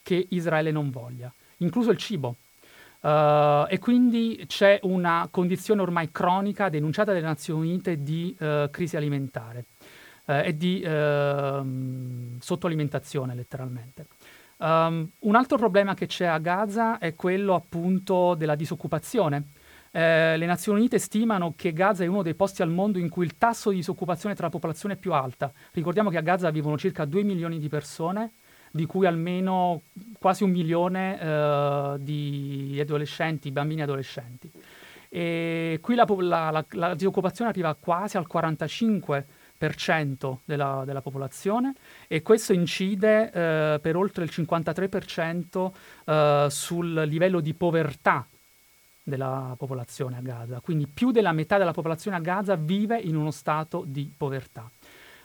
[0.02, 2.38] che Israele non voglia, incluso il cibo.
[3.02, 8.96] Uh, e quindi c'è una condizione ormai cronica denunciata dalle Nazioni Unite di uh, crisi
[8.96, 9.66] alimentare
[10.26, 14.08] uh, e di ehm, sottoalimentazione letteralmente.
[14.58, 19.44] Um, un altro problema che c'è a Gaza è quello appunto della disoccupazione.
[19.92, 23.26] Eh, le Nazioni Unite stimano che Gaza è uno dei posti al mondo in cui
[23.26, 25.52] il tasso di disoccupazione tra la popolazione è più alta.
[25.72, 28.34] Ricordiamo che a Gaza vivono circa 2 milioni di persone,
[28.72, 29.84] di cui almeno
[30.20, 34.52] quasi un milione eh, di adolescenti, bambini adolescenti.
[35.12, 41.74] E qui la, la, la, la, disoccupazione arriva quasi al 45% della, della popolazione
[42.08, 45.72] e questo incide eh, per oltre il 53%
[46.06, 48.28] eh, sul livello di povertà
[49.10, 53.32] della popolazione a Gaza, quindi più della metà della popolazione a Gaza vive in uno
[53.32, 54.70] stato di povertà.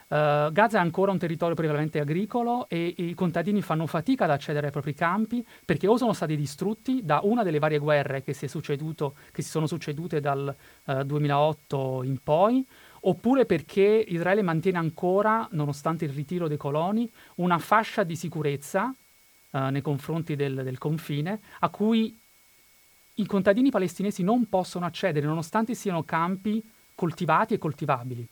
[0.06, 4.66] Uh, Gaza è ancora un territorio prevalentemente agricolo e, i contadini fanno fatica ad accedere
[4.66, 8.46] ai propri campi perché o sono stati distrutti da una delle varie guerre che si,
[8.46, 12.64] che si sono succedute dal uh, 2008 in poi,
[13.00, 18.94] oppure perché Israele mantiene ancora, nonostante il ritiro dei coloni, una fascia di sicurezza
[19.50, 22.16] uh, nei confronti del, del confine a cui
[23.16, 26.62] i contadini palestinesi non possono accedere nonostante siano campi
[26.96, 28.26] coltivati e coltivabili.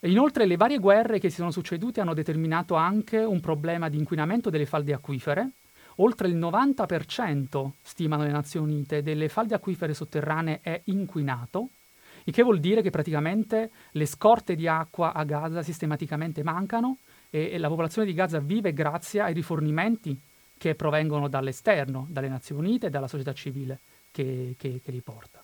[0.00, 4.50] Inoltre le varie guerre che si sono succedute hanno determinato anche un problema di inquinamento
[4.50, 5.52] delle falde acquifere.
[5.96, 11.68] Oltre il 90%, stimano le Nazioni Unite, delle falde acquifere sotterranee è inquinato,
[12.24, 16.98] il che vuol dire che praticamente le scorte di acqua a Gaza sistematicamente mancano
[17.30, 20.18] e, e la popolazione di Gaza vive grazie ai rifornimenti
[20.56, 23.80] che provengono dall'esterno, dalle Nazioni Unite e dalla società civile
[24.12, 25.42] che, che, che li porta.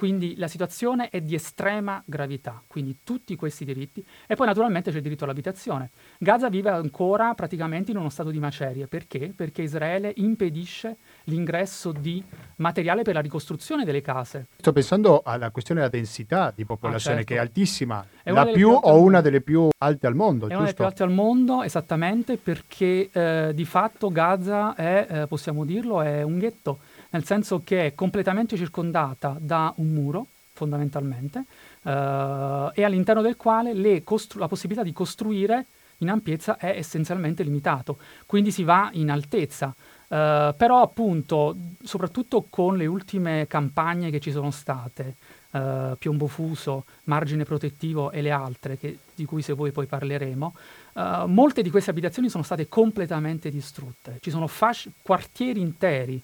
[0.00, 4.02] Quindi la situazione è di estrema gravità, quindi tutti questi diritti.
[4.26, 5.90] E poi naturalmente c'è il diritto all'abitazione.
[6.16, 8.86] Gaza vive ancora praticamente in uno stato di macerie.
[8.86, 9.30] Perché?
[9.36, 12.24] Perché Israele impedisce l'ingresso di
[12.56, 14.46] materiale per la ricostruzione delle case.
[14.56, 17.34] Sto pensando alla questione della densità di popolazione ah, certo.
[17.34, 20.46] che è altissima, è la più, più o una delle più alte al mondo.
[20.46, 20.54] È giusto?
[20.54, 25.66] una delle più alte al mondo, esattamente, perché eh, di fatto Gaza è, eh, possiamo
[25.66, 26.78] dirlo, è un ghetto
[27.10, 31.44] nel senso che è completamente circondata da un muro, fondamentalmente,
[31.82, 35.66] eh, e all'interno del quale costru- la possibilità di costruire
[35.98, 39.74] in ampiezza è essenzialmente limitato, quindi si va in altezza.
[40.10, 45.14] Uh, però appunto, soprattutto con le ultime campagne che ci sono state,
[45.52, 50.54] uh, piombo fuso, margine protettivo e le altre, che, di cui se voi poi parleremo,
[50.94, 54.18] uh, molte di queste abitazioni sono state completamente distrutte.
[54.20, 56.20] Ci sono fasci- quartieri interi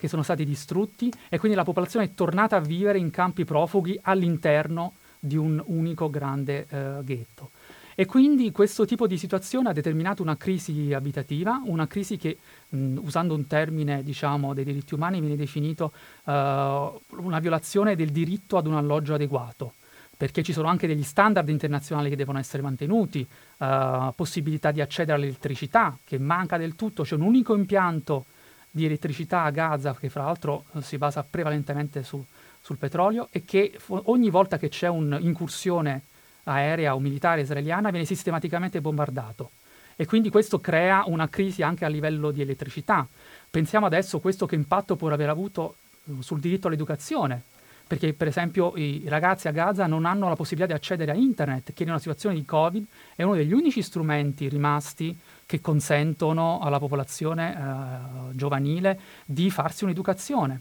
[0.00, 3.98] che sono stati distrutti e quindi la popolazione è tornata a vivere in campi profughi
[4.00, 7.50] all'interno di un unico grande eh, ghetto.
[7.94, 12.38] E quindi questo tipo di situazione ha determinato una crisi abitativa, una crisi che,
[12.70, 15.92] mh, usando un termine diciamo, dei diritti umani, viene definito
[16.24, 19.74] uh, una violazione del diritto ad un alloggio adeguato,
[20.16, 23.26] perché ci sono anche degli standard internazionali che devono essere mantenuti,
[23.58, 28.24] uh, possibilità di accedere all'elettricità, che manca del tutto, c'è un unico impianto
[28.70, 32.24] di elettricità a Gaza, che fra l'altro eh, si basa prevalentemente su,
[32.60, 36.02] sul petrolio, e che ogni volta che c'è un'incursione
[36.44, 39.50] aerea o militare israeliana viene sistematicamente bombardato.
[39.96, 43.06] E quindi questo crea una crisi anche a livello di elettricità.
[43.50, 47.42] Pensiamo adesso questo che impatto può aver avuto eh, sul diritto all'educazione,
[47.86, 51.72] perché per esempio i ragazzi a Gaza non hanno la possibilità di accedere a internet,
[51.72, 55.18] che in una situazione di Covid è uno degli unici strumenti rimasti
[55.50, 60.60] che consentono alla popolazione eh, giovanile di farsi un'educazione.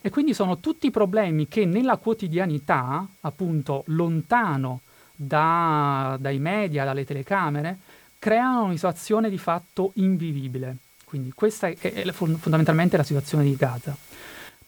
[0.00, 4.82] E quindi sono tutti problemi che nella quotidianità, appunto lontano
[5.16, 7.78] da, dai media, dalle telecamere,
[8.20, 10.76] creano una situazione di fatto invivibile.
[11.02, 13.96] Quindi questa è, è fondamentalmente la situazione di Gaza.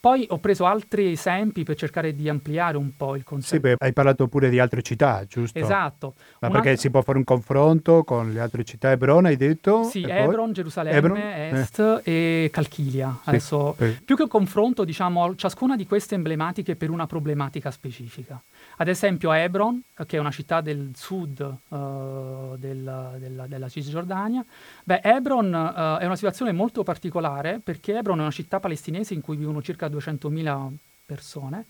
[0.02, 3.68] Poi ho preso altri esempi per cercare di ampliare un po' il concetto.
[3.68, 5.56] Sì, hai parlato pure di altre città, giusto?
[5.56, 6.14] Esatto.
[6.40, 6.60] Ma Una...
[6.60, 8.90] perché si può fare un confronto con le altre città?
[8.90, 9.84] Hebron hai detto?
[9.84, 10.52] Sì, Hebron, poi?
[10.54, 11.18] Gerusalemme, Hebron?
[11.18, 12.44] Est eh.
[12.44, 13.16] e Calchilia.
[13.22, 13.28] Sì.
[13.28, 14.02] Adesso, eh.
[14.04, 18.42] più che un confronto, diciamo, ciascuna di queste emblematiche per una problematica specifica.
[18.76, 24.44] Ad esempio Hebron, che è una città del sud uh, del, della, della, Cisgiordania.
[24.84, 29.20] Beh, Hebron uh, è una situazione molto particolare perché Hebron è una città palestinese in
[29.20, 30.72] cui vivono circa 200.000
[31.04, 31.66] persone,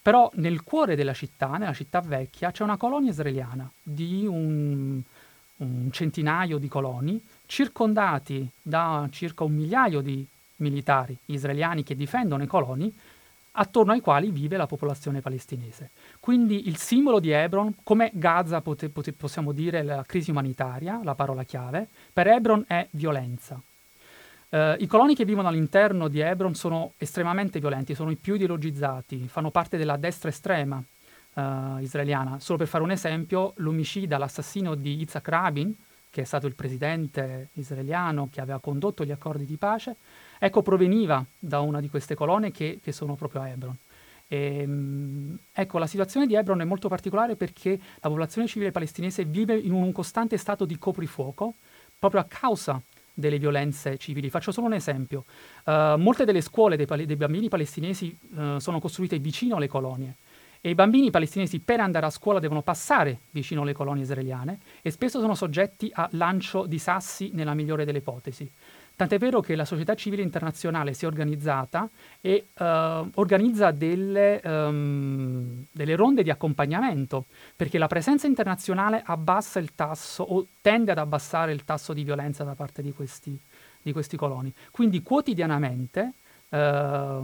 [0.00, 5.00] però nel cuore della città, nella città vecchia, c'è una colonia israeliana di un,
[5.56, 12.46] un centinaio di coloni, circondati da circa un migliaio di militari israeliani che difendono i
[12.46, 12.92] coloni,
[13.58, 15.90] attorno ai quali vive la popolazione palestinese.
[16.26, 21.14] Quindi il simbolo di Hebron, come Gaza pote, pote, possiamo dire la crisi umanitaria, la
[21.14, 23.54] parola chiave, per Hebron è violenza.
[24.48, 29.28] Uh, I coloni che vivono all'interno di Hebron sono estremamente violenti, sono i più ideologizzati,
[29.28, 30.82] fanno parte della destra estrema
[31.34, 32.40] uh, israeliana.
[32.40, 35.72] Solo per fare un esempio, l'omicida, l'assassino di Yitzhak Rabin,
[36.10, 39.94] che è stato il presidente israeliano che aveva condotto gli accordi di pace,
[40.40, 43.78] ecco, proveniva da una di queste colonne che, che sono proprio a Hebron.
[44.28, 49.56] Ehm, ecco, la situazione di Hebron è molto particolare perché la popolazione civile palestinese vive
[49.56, 51.54] in un costante stato di coprifuoco
[51.98, 52.80] proprio a causa
[53.14, 54.28] delle violenze civili.
[54.28, 55.24] Faccio solo un esempio.
[55.64, 60.16] Uh, molte delle scuole dei, dei bambini palestinesi uh, sono costruite vicino alle colonie
[60.60, 64.90] e i bambini palestinesi per andare a scuola devono passare vicino alle colonie israeliane e
[64.90, 68.50] spesso sono soggetti a lancio di sassi nella migliore delle ipotesi.
[68.96, 71.86] Tant'è vero che la società civile internazionale si è organizzata
[72.22, 72.64] e uh,
[73.14, 80.46] organizza delle, um, delle, ronde di accompagnamento, perché la presenza internazionale abbassa il tasso o
[80.62, 83.38] tende ad abbassare il tasso di violenza da parte di questi,
[83.82, 84.50] di questi coloni.
[84.70, 86.12] Quindi quotidianamente
[86.48, 87.20] uh,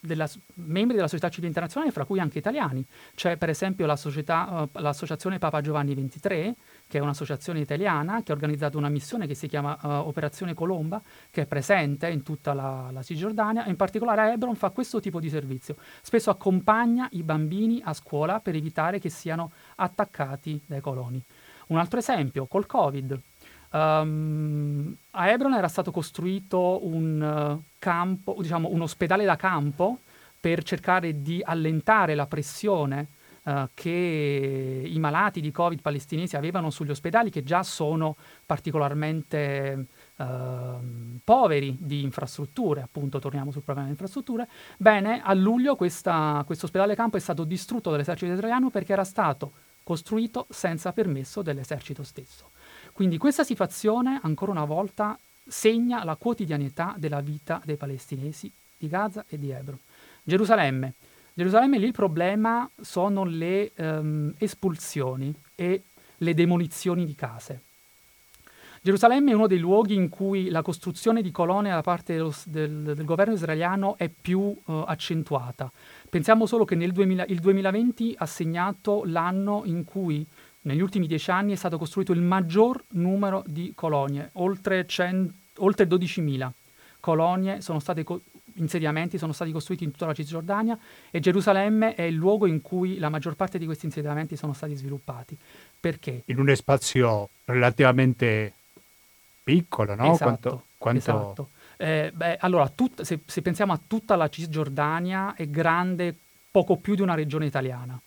[0.00, 2.82] della, membri della società civile internazionale, fra cui anche italiani,
[3.14, 6.54] c'è per esempio la società, uh, l'associazione Papa Giovanni XXIII,
[6.90, 11.00] che è un'associazione italiana che ha organizzato una missione che si chiama uh, Operazione Colomba,
[11.30, 15.20] che è presente in tutta la, la Cisgiordania in particolare a Hebron fa questo tipo
[15.20, 15.76] di servizio.
[16.02, 21.22] Spesso accompagna i bambini a scuola per evitare che siano attaccati dai coloni.
[21.68, 23.20] Un altro esempio, col Covid.
[23.70, 29.98] Um, a Hebron era stato costruito un uh, campo, diciamo un ospedale da campo
[30.40, 33.06] per cercare di allentare la pressione
[33.44, 39.86] eh, che i malati di Covid palestinesi avevano sugli ospedali, che già sono particolarmente
[40.16, 40.24] eh,
[41.24, 47.16] poveri di infrastrutture, appunto torniamo sul problema delle infrastrutture, bene, a luglio questo ospedale campo
[47.16, 52.50] è stato distrutto dall'esercito israeliano perché era stato costruito senza permesso dell'esercito stesso.
[52.92, 59.24] Quindi questa situazione, ancora una volta, segna la quotidianità della vita dei palestinesi di Gaza
[59.28, 59.78] e di Hebron.
[60.22, 60.94] Gerusalemme.
[61.40, 65.84] Gerusalemme lì il problema sono le um, espulsioni e
[66.18, 67.62] le demolizioni di case.
[68.82, 72.92] Gerusalemme è uno dei luoghi in cui la costruzione di colonie da parte dello, del,
[72.94, 75.72] del, governo israeliano è più uh, accentuata.
[76.10, 80.26] Pensiamo solo che nel 2000, il 2020 ha segnato l'anno in cui
[80.64, 85.86] negli ultimi dieci anni è stato costruito il maggior numero di colonie, oltre, 100, oltre
[85.86, 86.50] 12.000
[87.00, 88.20] colonie sono state co-
[88.54, 90.78] insediamenti sono stati costruiti in tutta la Cisgiordania
[91.10, 94.74] e Gerusalemme è il luogo in cui la maggior parte di questi insediamenti sono stati
[94.74, 95.36] sviluppati.
[95.78, 96.22] Perché?
[96.26, 98.54] In un spazio relativamente
[99.42, 100.12] piccolo, no?
[100.12, 100.98] Esatto, quanto, quanto...
[100.98, 101.50] esatto.
[101.76, 106.14] Eh, beh, allora, tut- se, se pensiamo a tutta la Cisgiordania è grande
[106.50, 107.98] poco più di una regione italiana.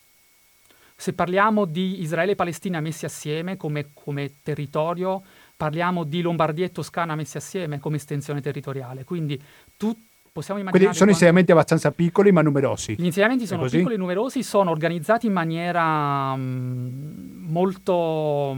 [0.96, 5.24] Se parliamo di Israele e Palestina messi assieme come, come territorio,
[5.58, 9.04] parliamo di Lombardia e Toscana messi assieme come estensione territoriale.
[9.04, 9.42] Quindi
[9.76, 9.98] tu,
[10.34, 10.86] possiamo immaginare...
[10.86, 12.96] Quindi sono insediamenti abbastanza piccoli ma numerosi.
[12.98, 18.58] Gli insediamenti sono piccoli e numerosi, sono organizzati in maniera um, molto,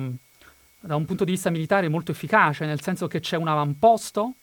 [0.79, 4.33] da un punto di vista militare, molto efficace, nel senso che c'è un avamposto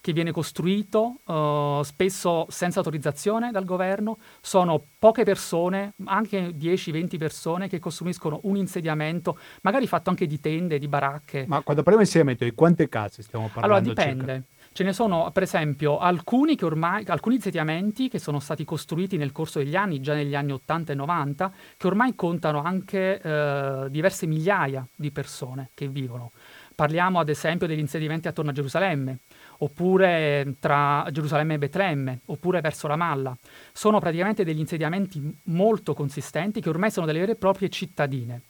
[0.00, 7.68] che viene costruito uh, spesso senza autorizzazione dal governo, sono poche persone, anche 10-20 persone
[7.68, 11.44] che costruiscono un insediamento, magari fatto anche di tende, di baracche.
[11.48, 13.74] Ma quando parliamo di insediamento, di quante case stiamo parlando?
[13.74, 14.32] Allora dipende.
[14.32, 14.56] Circa?
[14.78, 19.32] Ce ne sono, per esempio, alcuni, che ormai, alcuni insediamenti che sono stati costruiti nel
[19.32, 24.26] corso degli anni, già negli anni 80 e 90, che ormai contano anche eh, diverse
[24.26, 26.30] migliaia di persone che vivono.
[26.76, 29.18] Parliamo ad esempio degli insediamenti attorno a Gerusalemme,
[29.58, 33.36] oppure tra Gerusalemme e Betlemme, oppure verso Ramallah.
[33.72, 38.42] Sono praticamente degli insediamenti molto consistenti che ormai sono delle vere e proprie cittadine.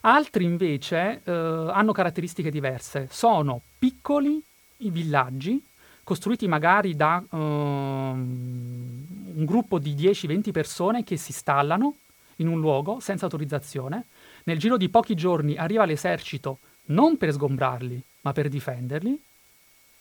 [0.00, 4.42] Altri invece eh, hanno caratteristiche diverse, sono piccoli
[4.88, 5.62] villaggi
[6.10, 11.94] costruiti magari da uh, un gruppo di 10-20 persone che si installano
[12.36, 14.06] in un luogo senza autorizzazione.
[14.44, 19.20] Nel giro di pochi giorni arriva l'esercito non per sgombrarli, ma per difenderli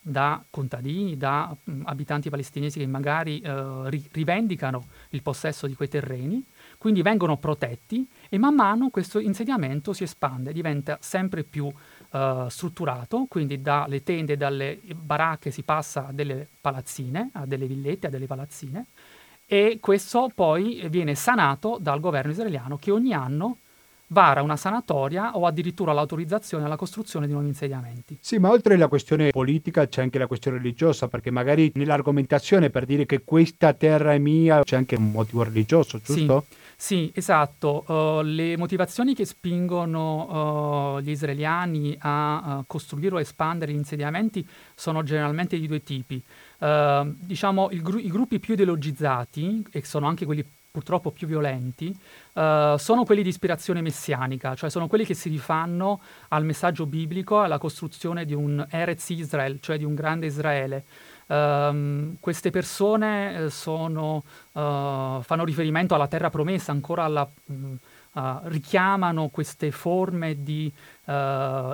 [0.02, 5.90] da contadini, da mm, abitanti palestinesi che magari eh, ri- rivendicano il possesso di quei
[5.90, 6.44] terreni,
[6.78, 11.72] quindi vengono protetti e man mano questo insediamento si espande, diventa sempre più
[12.12, 18.07] eh, strutturato, quindi dalle tende, dalle baracche si passa a delle palazzine, a delle villette,
[18.07, 18.86] a delle palazzine
[19.51, 23.57] e questo poi viene sanato dal governo israeliano che ogni anno
[24.10, 28.20] vara una sanatoria o addirittura l'autorizzazione alla costruzione di nuovi insediamenti.
[28.22, 32.86] Sì, ma oltre alla questione politica c'è anche la questione religiosa, perché magari nell'argomentazione per
[32.86, 36.45] dire che questa terra è mia c'è anche un motivo religioso, giusto?
[36.47, 36.55] Sì.
[36.82, 37.84] Sì, esatto.
[37.88, 44.48] Uh, le motivazioni che spingono uh, gli israeliani a uh, costruire o espandere gli insediamenti
[44.76, 46.24] sono generalmente di due tipi.
[47.20, 51.94] diciamo, gru- i gruppi più ideologizzati, e sono anche quelli purtroppo più violenti,
[52.34, 56.00] uh, sono quelli di ispirazione messianica, cioè sono quelli che si rifanno
[56.30, 60.86] al messaggio biblico, alla costruzione di un Eretz Israel, cioè di un grande Israele.
[61.32, 64.24] Um, queste persone eh, sono,
[64.54, 70.72] uh, fanno riferimento alla terra promessa, ancora alla, uh, richiamano queste forme di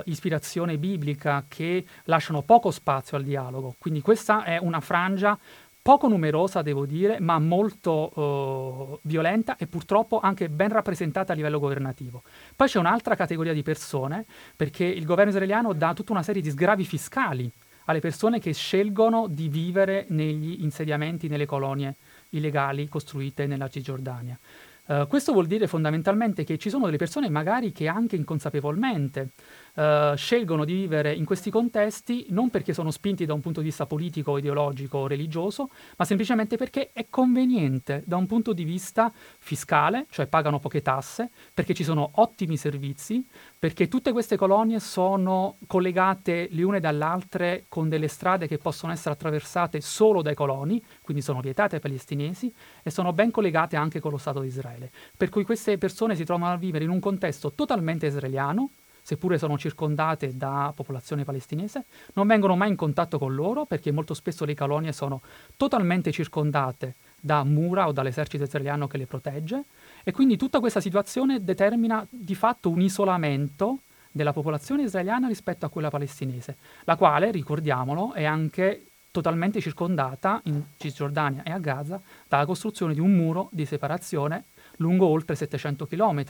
[0.04, 3.74] ispirazione biblica che lasciano poco spazio al dialogo.
[3.76, 5.38] Quindi questa è una frangia
[5.82, 11.58] poco numerosa devo dire, ma molto uh, violenta e purtroppo anche ben rappresentata a livello
[11.58, 12.22] governativo.
[12.56, 14.24] Poi c'è un'altra categoria di persone,
[14.56, 17.52] perché il governo israeliano dà tutta una serie di sgravi fiscali
[17.86, 21.96] alle persone che scelgono di vivere negli insediamenti, nelle colonie
[22.30, 24.38] illegali costruite nella Cisgiordania.
[24.86, 29.30] Uh, questo vuol dire fondamentalmente che ci sono delle persone magari che anche inconsapevolmente
[29.76, 33.66] uh, scelgono di vivere in questi contesti non perché sono spinti da un punto di
[33.66, 39.12] vista politico, ideologico o religioso, ma semplicemente perché è conveniente da un punto di vista
[39.38, 43.24] fiscale, cioè pagano poche tasse, perché ci sono ottimi servizi,
[43.58, 49.14] perché tutte queste colonie sono collegate le une dall'altre con delle strade che possono essere
[49.14, 52.52] attraversate solo dai coloni, quindi sono vietate ai palestinesi,
[52.82, 54.90] e sono ben collegate anche con lo Stato di Israele.
[55.16, 58.70] Per cui queste persone si trovano a vivere in un contesto totalmente israeliano,
[59.06, 61.84] seppure sono circondate da popolazione palestinese,
[62.14, 65.20] non vengono mai in contatto con loro perché molto spesso le colonie sono
[65.56, 69.62] totalmente circondate da mura o dall'esercito israeliano che le protegge
[70.02, 73.78] e quindi tutta questa situazione determina di fatto un isolamento
[74.10, 80.60] della popolazione israeliana rispetto a quella palestinese, la quale, ricordiamolo, è anche totalmente circondata in
[80.78, 84.46] Cisgiordania e a Gaza dalla costruzione di un muro di separazione
[84.78, 86.24] lungo oltre 700 km,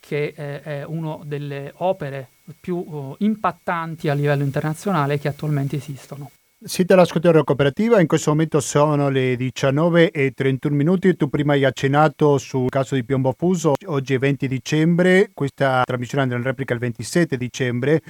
[0.00, 2.28] che è una delle opere
[2.58, 6.30] più uh, impattanti a livello internazionale che attualmente esistono.
[6.62, 11.64] Siete all'ascoltatore cooperativa, in questo momento sono le 19 e 31 minuti, tu prima hai
[11.64, 16.74] accennato sul caso di Piombo Fuso, oggi è 20 dicembre, questa trasmissione andrà in replica
[16.74, 18.02] il 27 dicembre,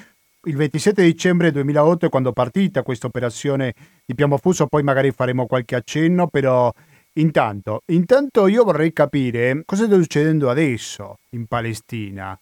[0.45, 3.73] il 27 dicembre 2008 è quando è partita questa operazione
[4.05, 6.73] di Piombo Fuso, poi magari faremo qualche accenno, però
[7.15, 12.39] intanto, intanto io vorrei capire cosa sta succedendo adesso in Palestina.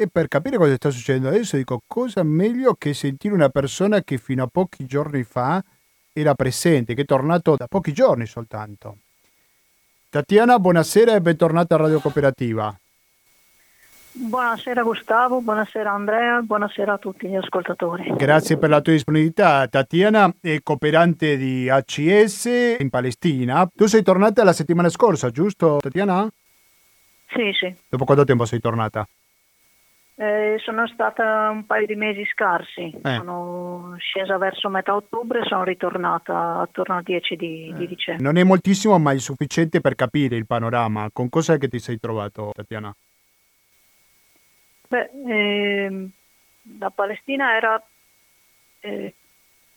[0.00, 4.16] E per capire cosa sta succedendo adesso dico cosa meglio che sentire una persona che
[4.18, 5.62] fino a pochi giorni fa
[6.12, 8.98] era presente, che è tornato da pochi giorni soltanto.
[10.08, 12.74] Tatiana, buonasera e bentornata a Radio Cooperativa.
[14.20, 18.12] Buonasera Gustavo, buonasera Andrea, buonasera a tutti gli ascoltatori.
[18.16, 19.68] Grazie per la tua disponibilità.
[19.68, 23.70] Tatiana è cooperante di ACS in Palestina.
[23.72, 26.28] Tu sei tornata la settimana scorsa, giusto Tatiana?
[27.28, 27.72] Sì, sì.
[27.88, 29.06] Dopo quanto tempo sei tornata?
[30.16, 33.14] Eh, sono stata un paio di mesi scarsi, eh.
[33.18, 37.72] sono scesa verso metà ottobre e sono ritornata attorno al 10 di, eh.
[37.72, 38.24] di, dicembre.
[38.24, 41.08] Non è moltissimo, ma è sufficiente per capire il panorama.
[41.12, 42.92] Con cosa è che ti sei trovato, Tatiana?
[44.88, 46.10] Beh, ehm,
[46.78, 47.82] la Palestina era
[48.80, 49.14] eh,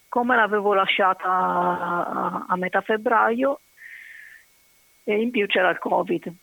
[0.07, 3.59] come l'avevo lasciata a, a metà febbraio
[5.03, 6.33] e in più c'era il Covid.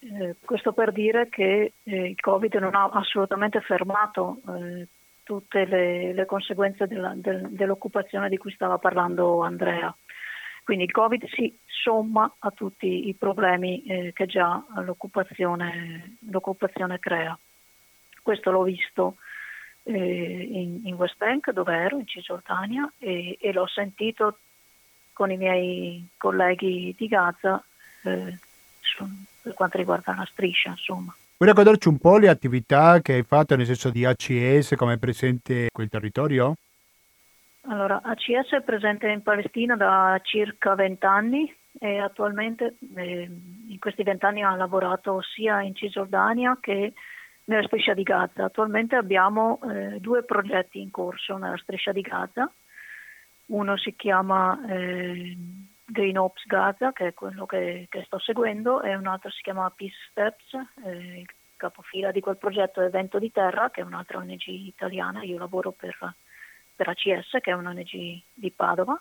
[0.00, 4.86] Eh, questo per dire che eh, il Covid non ha assolutamente fermato eh,
[5.22, 9.94] tutte le, le conseguenze della, del, dell'occupazione di cui stava parlando Andrea.
[10.62, 17.36] Quindi il Covid si somma a tutti i problemi eh, che già l'occupazione, l'occupazione, crea.
[18.24, 19.16] Questo l'ho visto
[19.82, 24.38] eh, in, in, West Bank dove ero, in Cisgiordania, e, e l'ho sentito
[25.12, 27.62] con i miei colleghi di Gaza
[28.04, 28.38] eh,
[29.42, 31.14] per quanto riguarda la striscia, insomma.
[31.36, 34.98] Vuoi raccontarci un po' le attività che hai fatto, nel senso di ACS, come è
[34.98, 36.54] presente quel territorio?
[37.66, 43.28] Allora, ACS è presente in Palestina da circa 20 anni e attualmente eh,
[43.68, 46.94] in questi 20 anni ha lavorato sia in Cisgiordania che
[47.44, 48.44] nella striscia di Gaza.
[48.44, 52.50] Attualmente abbiamo eh, due progetti in corso nella striscia di Gaza.
[53.46, 55.36] Uno si chiama eh,
[55.84, 59.70] Green Ops Gaza, che è quello che, che, sto seguendo, e un altro si chiama
[59.70, 64.18] Peace Steps, eh, il capofila di quel progetto è Vento di Terra, che è un'altra
[64.18, 66.14] ONG italiana, io lavoro per,
[66.74, 69.00] per ACS, che è un'ONG di Padova.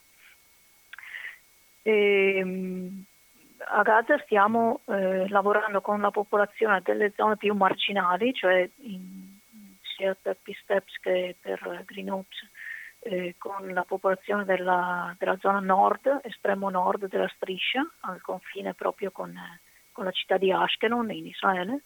[1.82, 3.06] E, ehm,
[3.68, 9.38] a Gaza stiamo eh, lavorando con la popolazione delle zone più marginali, cioè in,
[9.96, 12.38] sia per Peace Steps che per Green Ops
[13.00, 19.12] eh, con la popolazione della, della, zona nord, estremo nord della striscia, al confine proprio
[19.12, 19.34] con,
[19.92, 21.82] con la città di Ashkelon in Israele.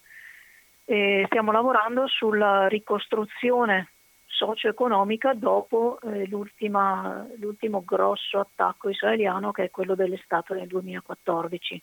[0.84, 3.88] E stiamo lavorando sulla ricostruzione
[4.28, 11.82] socio-economica dopo eh, l'ultimo grosso attacco israeliano che è quello dell'estate del 2014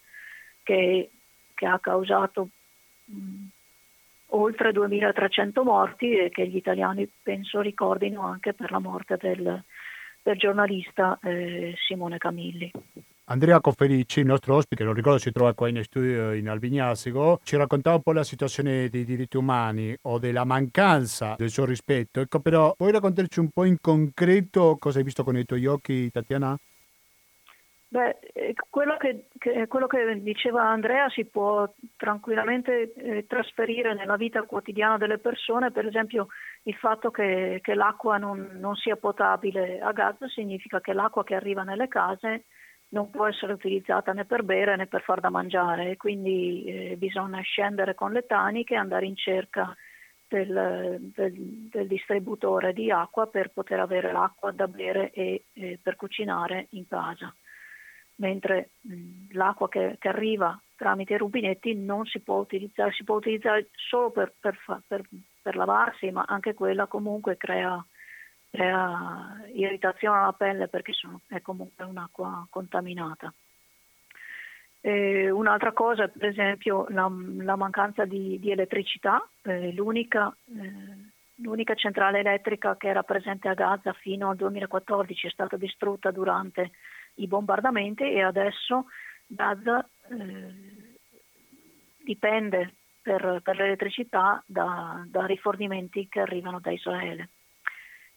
[0.63, 1.09] che,
[1.53, 2.49] che ha causato
[3.05, 3.45] mh,
[4.27, 9.63] oltre 2.300 morti e che gli italiani penso ricordino anche per la morte del,
[10.21, 12.71] del giornalista eh, Simone Camilli.
[13.27, 17.57] Andrea Cofferici, il nostro ospite, lo ricordo si trova qua in studio in Albignasico, ci
[17.57, 22.19] raccontava un po' la situazione dei diritti umani o della mancanza del suo rispetto.
[22.19, 26.11] Ecco, però vuoi raccontarci un po' in concreto cosa hai visto con i tuoi occhi,
[26.11, 26.55] Tatiana?
[27.87, 31.67] Beh, eh, quello che, che, quello che, diceva Andrea si può
[31.97, 36.27] tranquillamente eh, trasferire nella vita quotidiana delle persone, per esempio
[36.63, 41.33] il fatto che, che l'acqua non, non, sia potabile a Gaza significa che l'acqua che
[41.33, 42.43] arriva nelle case
[42.95, 47.41] non può essere utilizzata né per bere né per far da mangiare, quindi eh, bisogna
[47.41, 49.75] scendere con le taniche e andare in cerca
[50.29, 51.33] del, del,
[51.69, 56.87] del, distributore di acqua per poter avere l'acqua da bere e eh, per cucinare in
[56.87, 57.33] casa.
[58.15, 63.15] Mentre mh, l'acqua che, che, arriva tramite i rubinetti non si può utilizzare, si può
[63.15, 65.03] utilizzare solo per, per, per,
[65.41, 67.85] per lavarsi, ma anche quella comunque crea,
[68.55, 73.33] crea irritazione alla pelle perché sono, è comunque un'acqua contaminata.
[74.81, 81.73] Eh, un'altra cosa, per esempio, la, la mancanza di, di elettricità, eh, l'unica, eh, l'unica,
[81.73, 86.71] centrale elettrica che era presente a Gaza fino al 2014 è stata distrutta durante
[87.15, 88.85] i bombardamenti e adesso
[89.25, 90.97] Gaza eh,
[92.03, 97.29] dipende per, per l'elettricità da, da, rifornimenti che arrivano da Israele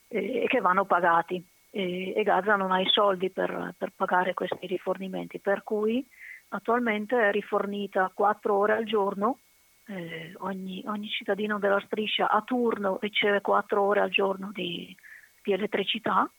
[0.08, 1.42] e, che vanno pagati.
[1.70, 6.04] E, e, Gaza non ha i soldi per, per pagare questi rifornimenti, per cui
[6.48, 9.38] attualmente è rifornita 4 ore al giorno
[9.88, 14.94] eh, ogni, ogni, cittadino della striscia a turno riceve 4 ore al giorno di,
[15.42, 16.30] di elettricità,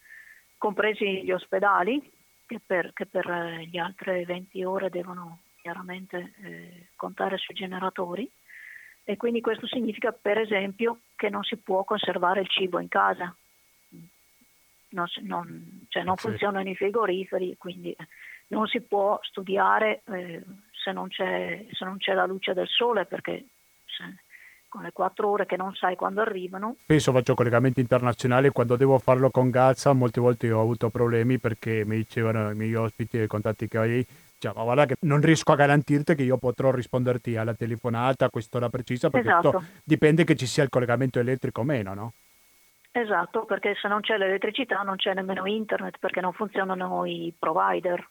[0.57, 2.11] compresi gli ospedali
[2.45, 8.30] che per, che per eh, le altre 20 ore devono chiaramente eh, contare sui generatori.
[9.03, 13.36] E quindi questo significa per esempio che non si può conservare il cibo in casa,
[14.90, 17.96] non, non, cioè non funzionano i frigoriferi, quindi
[18.48, 23.46] non si può studiare eh, se, non se, non c'è, la luce del sole perché
[23.86, 24.04] se,
[24.68, 26.76] con le quattro ore che non sai quando arrivano.
[26.84, 31.84] Spesso faccio collegamenti internazionali, quando devo farlo con Gaza molte volte ho avuto problemi perché
[31.86, 33.86] mi dicevano i miei ospiti e i contatti che ho
[34.40, 38.30] cioè, ma guarda che non riesco a garantirti che io potrò risponderti alla telefonata a
[38.30, 39.64] quest'ora precisa perché esatto.
[39.84, 42.14] dipende che ci sia il collegamento elettrico o meno, no?
[42.92, 48.08] Esatto, perché se non c'è l'elettricità non c'è nemmeno internet perché non funzionano i provider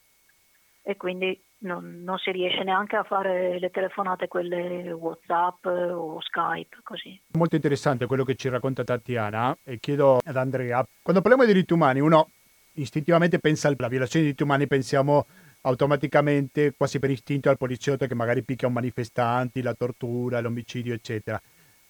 [0.82, 6.78] e quindi non, non, si riesce neanche a fare le telefonate quelle Whatsapp o Skype
[6.82, 7.20] così.
[7.32, 11.72] Molto interessante quello che ci racconta Tatiana e chiedo ad Andrea, quando parliamo di diritti
[11.72, 12.30] umani uno
[12.74, 15.26] istintivamente pensa alla violazione dei diritti umani, pensiamo
[15.62, 21.40] automaticamente quasi per istinto al poliziotto che magari picchia un manifestante, la tortura, l'omicidio eccetera.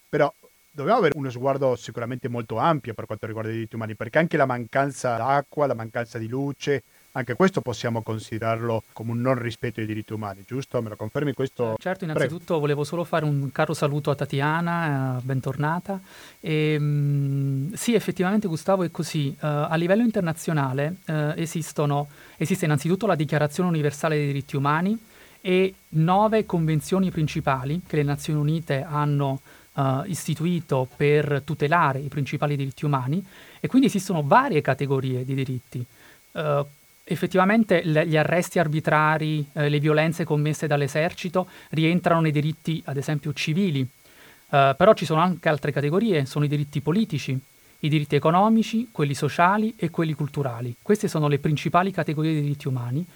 [0.08, 0.32] Però
[0.78, 4.36] dobbiamo avere uno sguardo sicuramente molto ampio per quanto riguarda i diritti umani, perché anche
[4.36, 9.80] la mancanza d'acqua, la mancanza di luce, anche questo possiamo considerarlo come un non rispetto
[9.80, 10.80] dei diritti umani, giusto?
[10.80, 11.74] Me lo confermi questo?
[11.78, 12.60] Certo, innanzitutto Prego.
[12.60, 16.00] volevo solo fare un caro saluto a Tatiana, eh, bentornata.
[16.38, 19.34] E, mh, sì, effettivamente Gustavo è così.
[19.40, 22.06] Uh, a livello internazionale uh, esistono,
[22.36, 24.96] esiste innanzitutto la Dichiarazione universale dei diritti umani
[25.40, 29.40] e nove convenzioni principali che le Nazioni Unite hanno
[29.78, 33.24] uh, istituito per tutelare i principali diritti umani
[33.60, 35.84] e quindi esistono varie categorie di diritti.
[36.32, 36.64] Uh,
[37.04, 43.32] effettivamente le, gli arresti arbitrari, eh, le violenze commesse dall'esercito rientrano nei diritti, ad esempio,
[43.32, 47.38] civili, uh, però ci sono anche altre categorie, sono i diritti politici,
[47.80, 50.74] i diritti economici, quelli sociali e quelli culturali.
[50.82, 53.06] Queste sono le principali categorie di diritti umani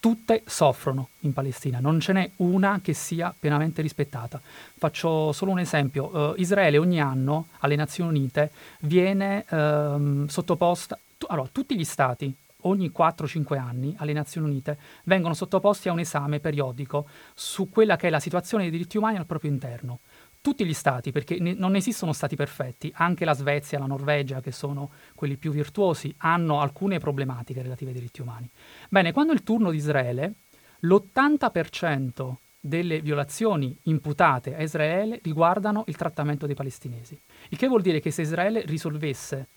[0.00, 4.40] tutte soffrono in Palestina, non ce n'è una che sia pienamente rispettata.
[4.42, 11.26] Faccio solo un esempio, uh, Israele ogni anno alle Nazioni Unite viene uh, sottoposta, t-
[11.28, 16.40] allora tutti gli stati ogni 4-5 anni alle Nazioni Unite vengono sottoposti a un esame
[16.40, 20.00] periodico su quella che è la situazione dei diritti umani al proprio interno
[20.40, 24.52] tutti gli stati, perché ne, non esistono stati perfetti, anche la Svezia la Norvegia, che
[24.52, 28.48] sono quelli più virtuosi, hanno alcune problematiche relative ai diritti umani.
[28.88, 30.34] Bene, quando è il turno di Israele,
[30.80, 37.18] l'80% delle violazioni imputate a Israele riguardano il trattamento dei palestinesi.
[37.48, 39.48] Il che vuol dire che se Israele risolvesse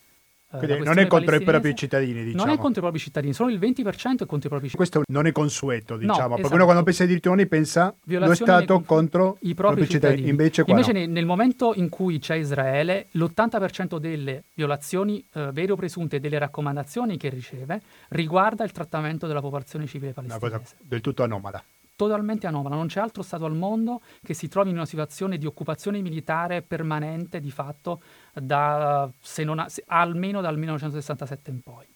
[0.58, 2.44] Quindi non è contro i propri cittadini, diciamo.
[2.44, 4.76] Non è contro i propri cittadini, solo il 20% è contro i propri cittadini.
[4.76, 6.54] Questo non è consueto, diciamo, no, perché esatto.
[6.54, 9.90] uno quando pensa ai diritti umani pensa lo Stato contro i propri cittadini.
[9.90, 10.28] cittadini.
[10.28, 11.12] Invece, Invece no.
[11.12, 17.16] nel momento in cui c'è Israele, l'80% delle violazioni eh, vere o presunte delle raccomandazioni
[17.16, 20.54] che riceve riguarda il trattamento della popolazione civile palestinese.
[20.54, 21.62] Una cosa del tutto anomala
[21.96, 22.76] totalmente anomala.
[22.76, 26.62] Non c'è altro Stato al mondo che si trovi in una situazione di occupazione militare
[26.62, 31.86] permanente di fatto da, se non ha, se, almeno dal 1967 in poi.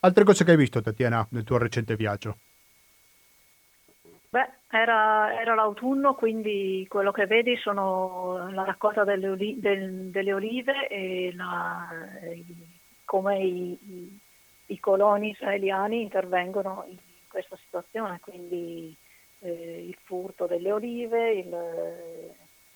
[0.00, 2.36] Altre cose che hai visto, Tatiana, nel tuo recente viaggio?
[4.30, 10.34] Beh, era, era, l'autunno, quindi quello che vedi sono la raccolta delle, oli- del, delle
[10.34, 11.88] olive e la,
[13.04, 14.18] come i, i,
[14.66, 18.94] i coloni israeliani intervengono in questa situazione, quindi
[19.40, 21.56] eh, il furto delle olive, il,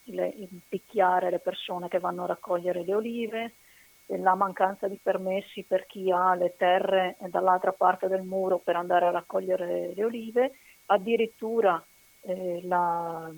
[0.05, 3.53] il, il, picchiare le persone che vanno a raccogliere le olive,
[4.07, 9.07] la mancanza di permessi per chi ha le terre dall'altra parte del muro per andare
[9.07, 10.53] a raccogliere le olive,
[10.87, 11.83] addirittura
[12.23, 13.31] eh, la,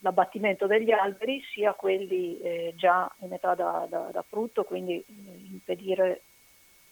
[0.00, 5.04] l'abbattimento degli alberi, sia quelli eh, già in età da, da, da frutto, quindi eh,
[5.50, 6.22] impedire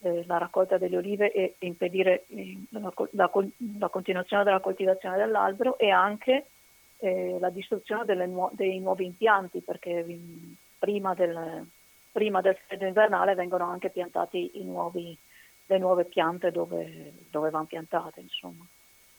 [0.00, 3.30] eh, la raccolta delle olive e impedire eh, la, la,
[3.78, 6.46] la, continuazione della coltivazione dell'albero e anche
[6.98, 10.04] eh, la distruzione nu- dei nuovi impianti perché
[10.78, 11.66] prima del,
[12.12, 15.16] prima del freddo invernale vengono anche piantati nuovi,
[15.66, 18.20] le nuove piante dove, dove vanno piantate.
[18.20, 18.64] Insomma.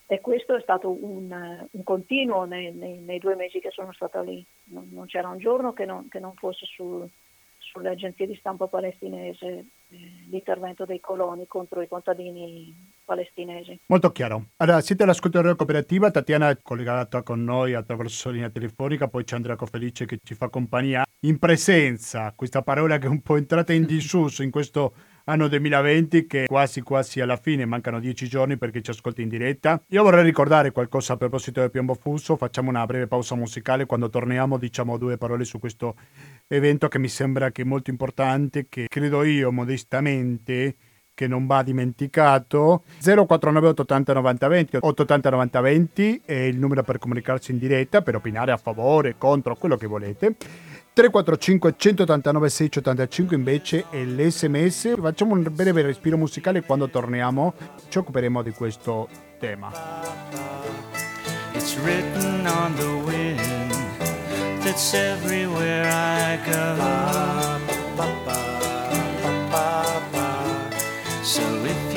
[0.06, 4.20] E questo è stato un, un continuo nei, nei, nei, due mesi che sono stata
[4.22, 7.08] lì, non, non c'era un giorno che non, che non fosse sul,
[7.70, 9.64] sulle agenzie di stampa palestinese eh,
[10.28, 13.78] l'intervento dei coloni contro i contadini palestinesi.
[13.86, 14.46] Molto chiaro.
[14.56, 19.56] Allora, siete della cooperativa, Tatiana è collegata con noi attraverso linea telefonica, poi c'è Andrea
[19.56, 23.84] Cofelice che ci fa compagnia in presenza, questa parola che è un po' entrata in
[23.84, 24.94] disuso in questo
[25.24, 29.82] anno 2020 che quasi quasi alla fine, mancano dieci giorni perché ci ascolti in diretta.
[29.88, 34.08] Io vorrei ricordare qualcosa a proposito del Piombo Fuso, facciamo una breve pausa musicale, quando
[34.08, 35.96] torniamo diciamo due parole su questo
[36.56, 40.76] evento che mi sembra che molto importante, che credo io modestamente
[41.14, 46.98] che non va dimenticato 049 880 90 20 880 90 20 è il numero per
[46.98, 50.36] comunicarsi in diretta per opinare a favore, contro, quello che volete
[50.92, 55.00] 345 189 685 invece è l'SMS.
[55.00, 57.54] Facciamo un breve respiro musicale quando torniamo
[57.88, 59.70] ci occuperemo di questo tema.
[61.52, 63.69] It's written on the wind
[64.70, 66.76] that's everywhere I go.
[71.24, 71.89] So if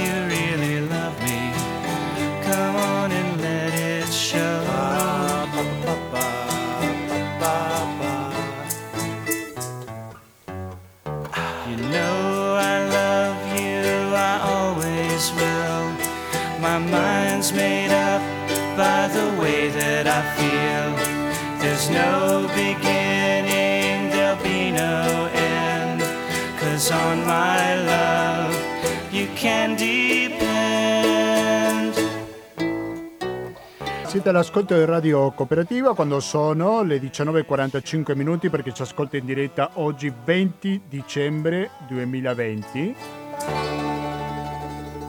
[34.24, 39.72] Siete all'ascolto di Radio Cooperativa quando sono le 19.45 minuti perché ci ascolta in diretta
[39.74, 42.96] oggi 20 dicembre 2020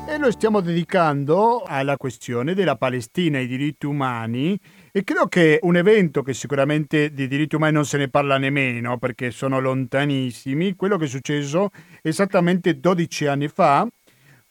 [0.09, 4.59] e lo stiamo dedicando alla questione della Palestina e i diritti umani.
[4.91, 8.99] E credo che un evento che sicuramente di diritti umani non se ne parla nemmeno
[8.99, 11.71] perché sono lontanissimi, quello che è successo
[12.03, 13.87] esattamente 12 anni fa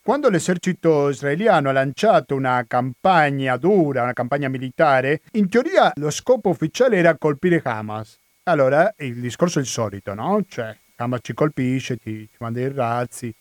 [0.04, 6.49] quando l'esercito israeliano ha lanciato una campagna dura, una campagna militare, in teoria lo scopo
[6.49, 8.20] ufficiale era colpire Hamas.
[8.43, 10.43] Allora il discorso è il solito, no?
[10.45, 13.34] Cioè, Hamas ci colpisce, ti, ci manda i razzi,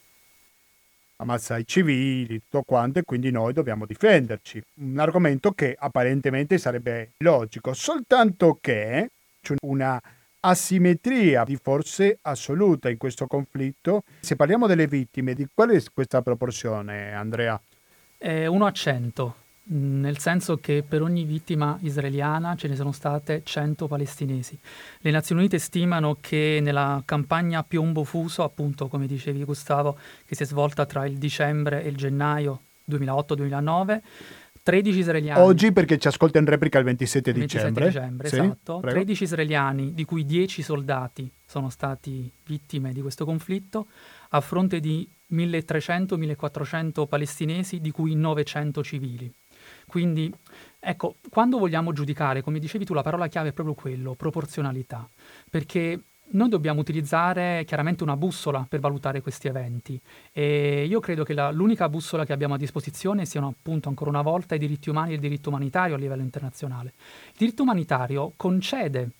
[1.17, 4.63] ammazza i civili, tutto quanto, e quindi noi dobbiamo difenderci.
[4.75, 9.11] Un argomento che apparentemente sarebbe logico, soltanto che
[9.41, 10.01] c'è una
[10.45, 14.03] asimmetria di forze assoluta in questo conflitto.
[14.21, 17.61] Se parliamo delle vittime, di qual è questa proporzione, Andrea?
[18.19, 19.35] È 1 a 100,
[19.65, 24.59] nel senso che per ogni vittima israeliana ce ne sono state 100 palestinesi.
[24.99, 30.43] Le Nazioni Unite stimano che nella campagna Piombo Fuso, appunto come dicevi Gustavo, che si
[30.43, 34.01] è svolta tra il dicembre e il gennaio 2008-2009,
[34.63, 35.41] 13 israeliani.
[35.41, 37.87] Oggi perché ci ascolta in replica il 27 il 27 dicembre.
[37.87, 38.79] dicembre sì, esatto.
[38.79, 38.95] Prego.
[38.95, 43.89] 13 israeliani, di cui 10 soldati sono stati vittime di questo conflitto,
[44.31, 49.33] a fronte di 1300-1400 palestinesi, di cui 900 civili.
[49.87, 50.33] Quindi,
[50.79, 55.09] ecco, quando vogliamo giudicare, come dicevi tu, la parola chiave è proprio quello, proporzionalità,
[55.51, 56.01] perché
[56.33, 60.01] noi dobbiamo utilizzare chiaramente una bussola per valutare questi eventi
[60.33, 64.23] e io credo che la, l'unica bussola che abbiamo a disposizione siano appunto ancora una
[64.23, 66.93] volta i diritti umani e il diritto umanitario a livello internazionale.
[67.33, 69.11] Il diritto umanitario concede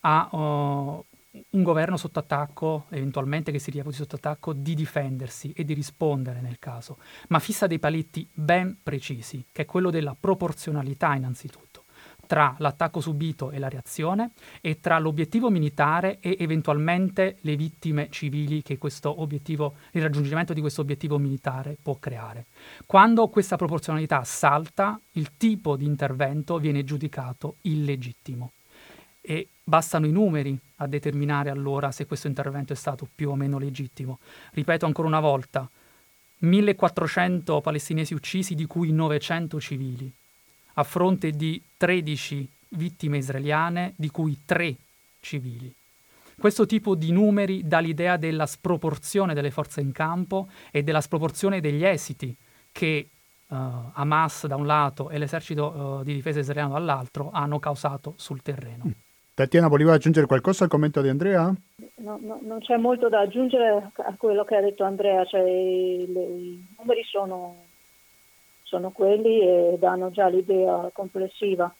[0.00, 1.04] a uh,
[1.50, 6.40] un governo sotto attacco, eventualmente che si reputi sotto attacco, di difendersi e di rispondere
[6.40, 6.98] nel caso,
[7.28, 11.69] ma fissa dei paletti ben precisi, che è quello della proporzionalità innanzitutto
[12.30, 18.62] tra l'attacco subito e la reazione e tra l'obiettivo militare e eventualmente le vittime civili
[18.62, 22.46] che obiettivo, il raggiungimento di questo obiettivo militare può creare.
[22.86, 28.52] Quando questa proporzionalità salta, il tipo di intervento viene giudicato illegittimo
[29.20, 33.58] e bastano i numeri a determinare allora se questo intervento è stato più o meno
[33.58, 34.20] legittimo.
[34.52, 35.68] Ripeto ancora una volta,
[36.38, 40.14] 1400 palestinesi uccisi, di cui 900 civili
[40.74, 44.76] a fronte di 13 vittime israeliane, di cui 3
[45.20, 45.72] civili.
[46.38, 51.60] Questo tipo di numeri dà l'idea della sproporzione delle forze in campo e della sproporzione
[51.60, 52.34] degli esiti
[52.72, 53.08] che
[53.46, 53.56] uh,
[53.92, 58.84] Hamas da un lato e l'esercito uh, di difesa israeliano dall'altro hanno causato sul terreno.
[58.86, 58.90] Mm.
[59.34, 61.52] Tatiana, voleva aggiungere qualcosa al commento di Andrea?
[61.96, 66.22] No, no, non c'è molto da aggiungere a quello che ha detto Andrea, cioè, le,
[66.22, 67.64] i numeri sono
[68.70, 71.74] sono quelli e danno già l'idea complessiva.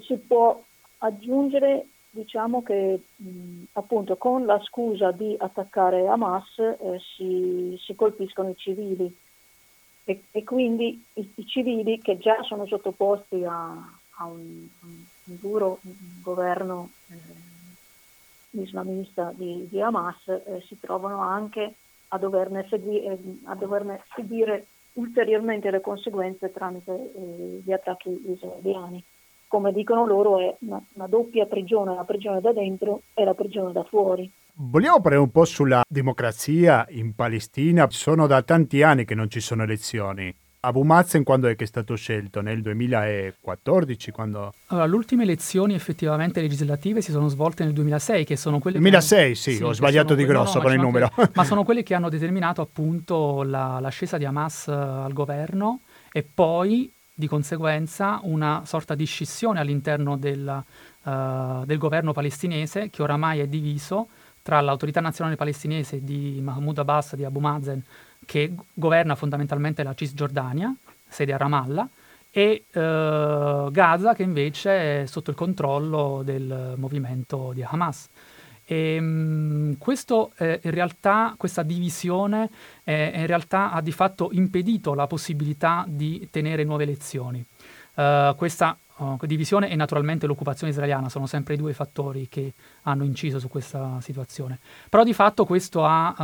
[0.00, 0.62] Si può
[0.98, 8.50] aggiungere diciamo che mh, appunto con la scusa di attaccare Hamas eh, si, si, colpiscono
[8.50, 9.12] i civili
[10.04, 13.72] e, e quindi i, i, civili che già sono sottoposti a,
[14.18, 15.04] a un, un,
[15.40, 15.80] duro
[16.22, 21.74] governo eh, islamista di, di Hamas eh, si trovano anche
[22.08, 29.02] a doverne, segui, eh, a doverne, subire ulteriormente le conseguenze tramite eh, gli attacchi israeliani.
[29.46, 33.72] Come dicono loro è una, una doppia prigione, la prigione da dentro e la prigione
[33.72, 34.30] da fuori.
[34.56, 37.86] Vogliamo parlare un po' sulla democrazia in Palestina?
[37.90, 40.34] Sono da tanti anni che non ci sono elezioni.
[40.64, 42.40] Abu Mazen quando è che è stato scelto?
[42.40, 44.10] Nel 2014?
[44.10, 44.54] Quando...
[44.68, 48.78] Allora, le ultime elezioni effettivamente legislative si sono svolte nel 2006, che sono quelle...
[48.78, 49.34] 2006, hanno...
[49.34, 51.10] sì, sì, ho sbagliato di grosso no, con il numero.
[51.14, 51.30] Che...
[51.34, 56.90] ma sono quelle che hanno determinato appunto la, l'ascesa di Hamas al governo e poi
[57.14, 60.62] di conseguenza una sorta di scissione all'interno del,
[61.02, 64.08] uh, del governo palestinese che oramai è diviso
[64.42, 67.82] tra l'autorità nazionale palestinese di Mahmoud Abbas, di Abu Mazen,
[68.24, 70.74] che governa fondamentalmente la Cisgiordania,
[71.06, 71.88] sede a Ramallah,
[72.30, 78.08] e eh, Gaza che invece è sotto il controllo del movimento di Hamas.
[78.64, 82.50] E, ehm, mh, questo, eh, realtà, questa divisione
[82.82, 87.44] eh, in realtà ha di fatto impedito la possibilità di tenere nuove elezioni.
[87.96, 93.04] Uh, questa uh, divisione e naturalmente l'occupazione israeliana sono sempre i due fattori che hanno
[93.04, 94.58] inciso su questa situazione.
[94.88, 96.14] Però di fatto questo ha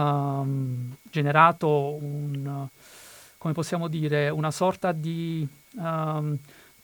[0.41, 2.67] um, generato un,
[3.39, 5.47] come possiamo dire, una sorta di
[5.77, 6.39] um,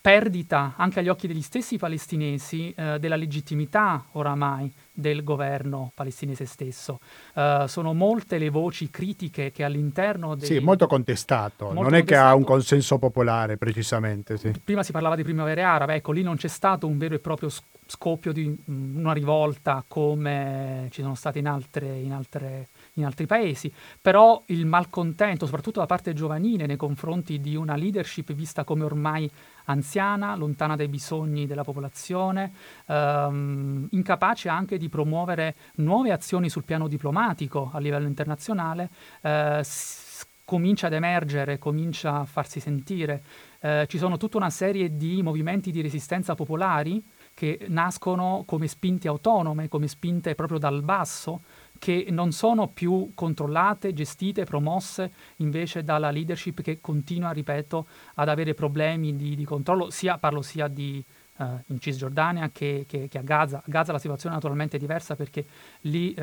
[0.07, 7.01] perdita anche agli occhi degli stessi palestinesi uh, della legittimità oramai del governo palestinese stesso.
[7.35, 10.47] Uh, sono molte le voci critiche che all'interno dei...
[10.47, 12.23] Sì, molto contestato, molto non è contestato.
[12.23, 14.37] che ha un consenso popolare precisamente.
[14.37, 14.53] Sì.
[14.63, 17.51] Prima si parlava di primavera arabe, ecco, lì non c'è stato un vero e proprio
[17.87, 23.27] scoppio di mm, una rivolta come ci sono state in, altre, in, altre, in altri
[23.27, 28.85] paesi, però il malcontento, soprattutto da parte giovanile, nei confronti di una leadership vista come
[28.85, 29.31] ormai
[29.65, 32.53] anziana, lontana dai bisogni della popolazione,
[32.87, 38.91] ehm, incapace anche di promuovere nuove azioni sul piano diplomatico a livello internazionale,
[39.23, 43.23] eh, s- comincia ad emergere, comincia a farsi sentire.
[43.61, 47.03] Eh, ci sono tutta una serie di movimenti di resistenza popolari
[47.35, 51.43] che nascono come spinte autonome, come spinte proprio dal basso,
[51.79, 58.55] che non sono più controllate, gestite, promosse invece dalla leadership che continua, ripeto, ad avere
[58.55, 61.05] problemi di, di controllo, sia, parlo sia di,
[61.37, 63.59] uh, in Cisgiordania che, che, che, a Gaza.
[63.59, 65.47] A Gaza la situazione è naturalmente diversa perché
[65.83, 66.23] lì uh,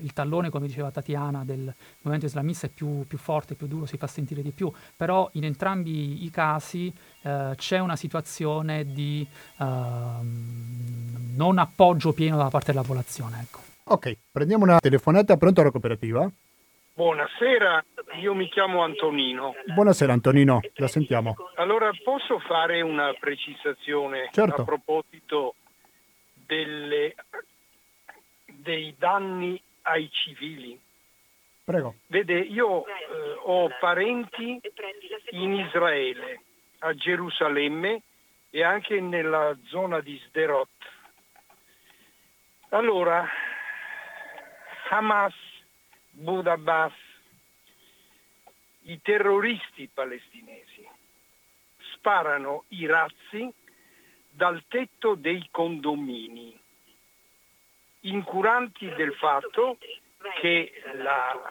[0.00, 3.96] il tallone, come diceva Tatiana, del movimento islamista è più, più, forte, più duro, si
[3.96, 9.26] fa sentire di più, però in entrambi i casi uh, c'è una situazione di
[9.58, 13.40] ehm, non appoggio pieno da parte della popolazione.
[13.40, 13.71] Ecco.
[13.84, 16.30] Ok, prendiamo una telefonata, pronto alla cooperativa?
[16.94, 17.84] Buonasera,
[18.20, 19.54] io mi chiamo Antonino.
[19.74, 21.34] Buonasera Antonino, la sentiamo.
[21.56, 24.60] Allora, posso fare una precisazione certo.
[24.60, 25.54] a proposito
[26.32, 27.14] delle,
[28.46, 30.78] dei danni ai civili?
[31.64, 31.96] Prego.
[32.06, 32.92] Vede, io eh,
[33.42, 34.60] ho parenti
[35.30, 36.40] in Israele,
[36.80, 38.02] a Gerusalemme
[38.50, 40.68] e anche nella zona di Sderot.
[42.68, 43.28] Allora,
[44.92, 45.32] Hamas,
[46.10, 46.92] Budabbas,
[48.82, 50.86] i terroristi palestinesi
[51.94, 53.50] sparano i razzi
[54.28, 56.60] dal tetto dei condomini,
[58.00, 59.78] incuranti del fatto
[60.40, 61.50] che la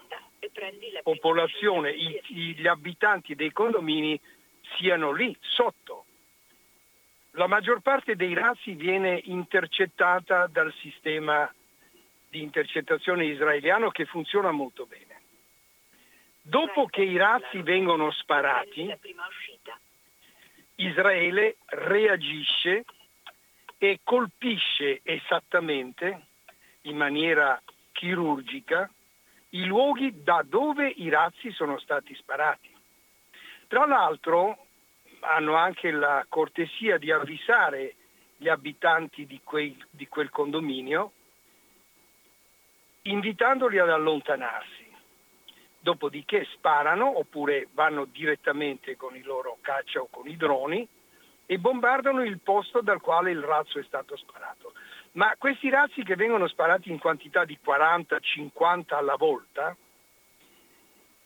[1.02, 4.22] popolazione, gli abitanti dei condomini
[4.78, 6.06] siano lì sotto.
[7.32, 11.52] La maggior parte dei razzi viene intercettata dal sistema
[12.32, 15.20] di intercettazione israeliano che funziona molto bene.
[16.42, 18.92] Dopo che i razzi vengono sparati,
[20.76, 22.86] Israele reagisce
[23.78, 26.28] e colpisce esattamente,
[26.84, 27.62] in maniera
[27.92, 28.90] chirurgica,
[29.50, 32.74] i luoghi da dove i razzi sono stati sparati.
[33.68, 34.68] Tra l'altro
[35.20, 37.96] hanno anche la cortesia di avvisare
[38.38, 41.12] gli abitanti di, quei, di quel condominio
[43.04, 44.90] invitandoli ad allontanarsi.
[45.80, 50.88] Dopodiché sparano oppure vanno direttamente con i loro caccia o con i droni
[51.46, 54.74] e bombardano il posto dal quale il razzo è stato sparato.
[55.14, 59.76] Ma questi razzi che vengono sparati in quantità di 40-50 alla volta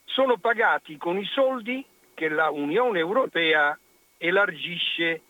[0.04, 3.78] sono pagati con i soldi che la Unione Europea
[4.16, 5.20] elargisce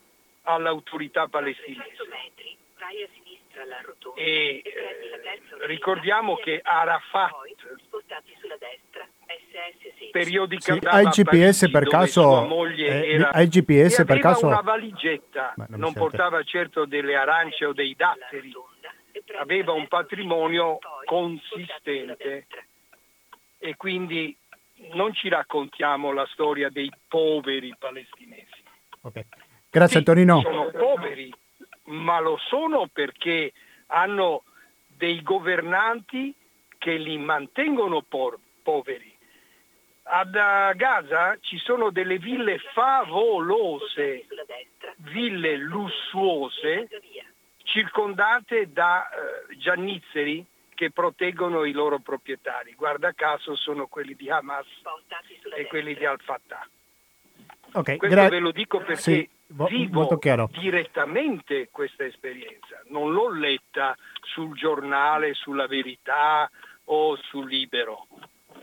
[0.43, 1.95] all'autorità palestinese.
[4.15, 7.33] E eh, ricordiamo che Arafat
[10.11, 12.73] periodicamente sì, hai GPS per caso?
[12.75, 14.47] eh, era, hai GPS per caso?
[14.47, 18.53] una valigetta non, non portava certo delle arance o dei datteri
[19.39, 22.47] aveva un patrimonio consistente.
[23.59, 24.37] e quindi
[24.93, 28.63] non ci raccontiamo la storia dei poveri palestinesi.
[29.01, 29.25] Okay.
[29.69, 30.41] Grazie sì, Antonino.
[30.41, 31.33] Sono poveri,
[31.87, 33.53] ma lo sono perché
[33.87, 34.43] hanno
[34.87, 36.33] dei governanti
[36.77, 39.15] che li mantengono por- poveri.
[40.09, 44.25] Ad Gaza ci sono delle ville favolose,
[44.97, 46.87] ville lussuose,
[47.63, 52.73] circondate da eh, giannizzeri che proteggono i loro proprietari.
[52.75, 54.67] Guarda caso sono quelli di Hamas
[55.55, 56.67] e quelli di Al-Fattah.
[57.73, 60.19] Okay, Questo gra- ve lo dico perché sì, vivo
[60.59, 66.49] direttamente questa esperienza, non l'ho letta sul giornale, sulla verità
[66.85, 68.07] o sul libero.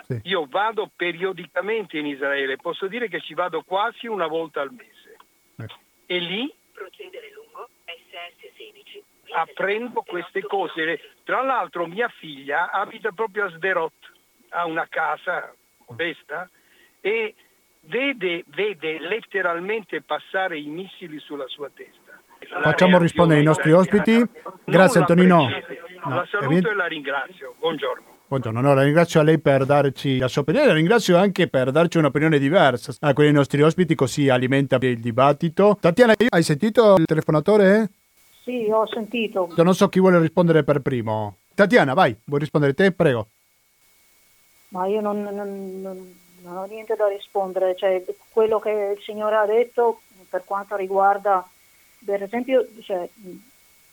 [0.02, 0.20] Sì.
[0.24, 5.16] Io vado periodicamente in Israele, posso dire che ci vado quasi una volta al mese.
[5.56, 5.78] Ecco.
[6.06, 6.54] E lì
[9.34, 11.00] apprendo queste cose.
[11.24, 14.12] Tra l'altro mia figlia abita proprio a Sderot,
[14.50, 15.54] ha una casa
[15.86, 16.48] modesta
[17.00, 17.34] e
[17.86, 22.20] vede, vede letteralmente passare i missili sulla sua testa.
[22.60, 24.22] Facciamo rispondere i nostri ospiti.
[24.64, 25.48] Grazie Antonino.
[26.04, 27.54] No, la saluto e la ringrazio.
[27.58, 28.12] Buongiorno.
[28.26, 31.70] Buongiorno, no, la ringrazio a lei per darci la sua opinione, la ringrazio anche per
[31.70, 35.76] darci un'opinione diversa a quelli dei nostri ospiti, così alimenta il dibattito.
[35.78, 37.90] Tatiana, hai sentito il telefonatore?
[38.42, 39.52] Sì, ho sentito.
[39.56, 41.36] Non so chi vuole rispondere per primo.
[41.54, 42.92] Tatiana, vai, vuoi rispondere te?
[42.92, 43.28] Prego.
[44.70, 46.14] Ma io non, non, non,
[46.44, 51.46] non ho niente da rispondere, cioè, quello che il Signore ha detto per quanto riguarda,
[52.04, 53.08] per esempio, cioè,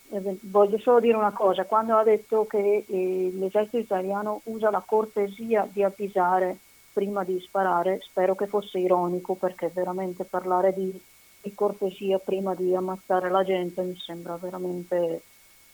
[0.10, 4.84] eh, voglio solo dire una cosa, quando ha detto che eh, l'esercito italiano usa la
[4.86, 6.58] cortesia di avvisare
[6.94, 11.00] prima di sparare, spero che fosse ironico perché veramente parlare di
[11.42, 15.22] di cortesia prima di ammazzare la gente mi sembra veramente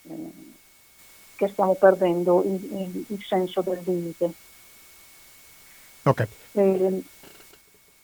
[0.04, 0.32] eh,
[1.36, 4.32] che stiamo perdendo il, il, il, senso del limite.
[6.08, 6.28] Okay.
[6.54, 7.04] Eh,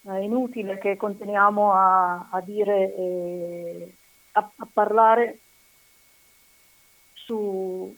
[0.06, 3.96] è inutile che continuiamo a, a dire, eh,
[4.34, 5.40] a, a parlare
[7.14, 7.96] su,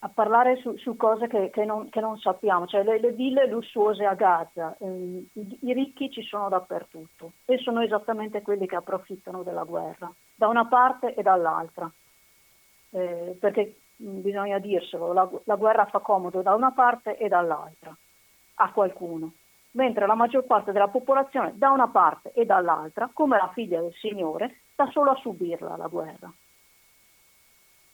[0.00, 3.46] a parlare su, su cose che, che, non, che, non, sappiamo, cioè le, le ville
[3.48, 8.76] lussuose a Gaza, eh, i, i, ricchi ci sono dappertutto e sono esattamente quelli che
[8.76, 11.90] approfittano della guerra, da una parte e dall'altra,
[12.90, 17.96] eh, perché bisogna dirselo, la, la guerra fa comodo da una parte e dall'altra
[18.60, 19.32] a qualcuno,
[19.72, 23.94] mentre la maggior parte della popolazione da una parte e dall'altra, come la figlia del
[23.94, 26.32] Signore, sta solo a subirla la guerra.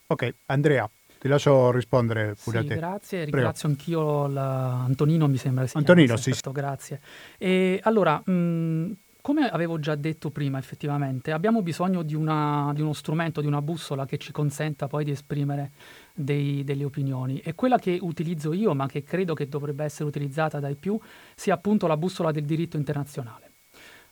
[0.08, 0.88] Ok, Andrea.
[1.18, 2.74] Ti lascio rispondere pure sì, a te.
[2.74, 3.80] Grazie, ringrazio Prego.
[3.80, 4.84] anch'io la...
[4.84, 5.66] Antonino, mi sembra.
[5.66, 6.32] Si Antonino, sì.
[6.32, 7.00] Certo, grazie.
[7.38, 8.92] E allora, mh,
[9.26, 13.60] come avevo già detto prima, effettivamente, abbiamo bisogno di, una, di, uno strumento, di una
[13.60, 15.72] bussola che ci consenta poi di esprimere
[16.14, 17.40] dei, delle opinioni.
[17.40, 20.96] E quella che utilizzo io, ma che credo che dovrebbe essere utilizzata dai più,
[21.34, 23.55] sia appunto la bussola del diritto internazionale.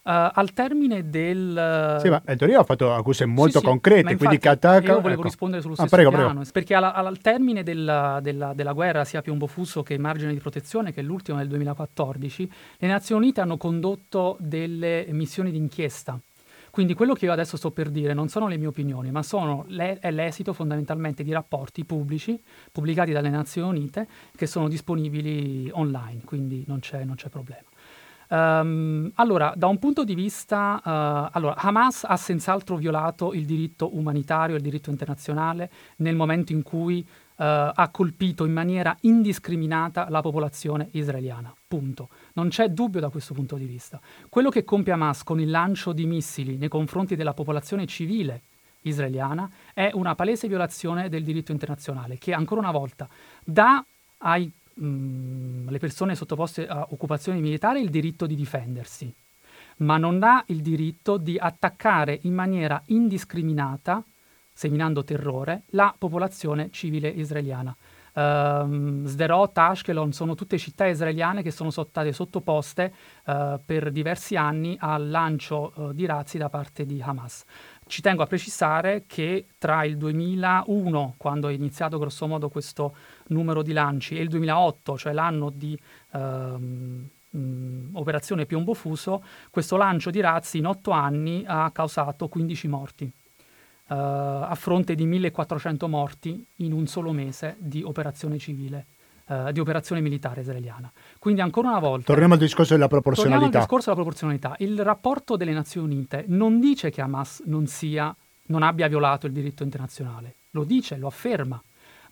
[0.04, 1.98] Uh, al termine del...
[2.02, 4.92] Sì, ma in teoria ha fatto accuse molto sì, concrete, sì, quindi che attacca...
[4.92, 5.22] Io volevo ecco.
[5.22, 6.50] rispondere sullo stesso ah, prego, piano, prego.
[6.52, 10.92] perché alla, al termine della, della, della, guerra, sia Piombo Fuso che Margine di Protezione,
[10.92, 16.20] che è l'ultimo del 2014, le Nazioni Unite hanno condotto delle missioni d'inchiesta.
[16.74, 19.64] Quindi quello che io adesso sto per dire non sono le mie opinioni, ma sono
[19.68, 22.38] le, è l'esito fondamentalmente di rapporti pubblici
[22.72, 27.62] pubblicati dalle Nazioni Unite che sono disponibili online, quindi non c'è, non c'è problema.
[28.34, 33.96] Um, allora, da un punto di vista, uh, allora, Hamas ha senz'altro violato il diritto
[33.96, 37.06] umanitario, il diritto internazionale, nel momento in cui uh,
[37.36, 41.54] ha colpito in maniera indiscriminata la popolazione israeliana.
[41.68, 42.08] Punto.
[42.32, 44.00] Non c'è dubbio da questo punto di vista.
[44.28, 48.42] Quello che compie Hamas con il lancio di missili nei confronti della popolazione civile
[48.80, 53.08] israeliana è una palese violazione del diritto internazionale che ancora una volta
[53.44, 53.82] dà
[54.18, 59.12] ai mh, mm, le persone sottoposte a occupazione militare il diritto di difendersi,
[59.78, 64.02] ma non ha il diritto di attaccare in maniera indiscriminata,
[64.52, 67.74] seminando terrore, la popolazione civile israeliana.
[68.14, 72.94] Uh, Sderot, Ashkelon sono tutte città israeliane che sono state sottoposte
[73.24, 77.44] uh, per diversi anni al lancio uh, di razzi da parte di Hamas.
[77.86, 82.94] Ci tengo a precisare che tra il 2001, quando è iniziato grossomodo questo
[83.28, 85.78] numero di lanci, e il 2008, cioè l'anno di
[86.12, 92.68] ehm, mh, operazione Piombo Fuso, questo lancio di razzi in otto anni ha causato 15
[92.68, 93.12] morti.
[93.86, 98.86] Uh, a fronte di 1400 morti in un solo mese di operazione civile,
[99.26, 100.90] uh, di operazione militare israeliana.
[101.18, 102.06] Quindi ancora una volta...
[102.06, 103.38] Torniamo al discorso della proporzionalità.
[103.40, 104.54] Torniamo al discorso della proporzionalità.
[104.60, 108.16] Il rapporto delle Nazioni Unite non dice che Hamas non sia
[108.46, 110.36] non abbia violato il diritto internazionale.
[110.50, 111.62] Lo dice, lo afferma,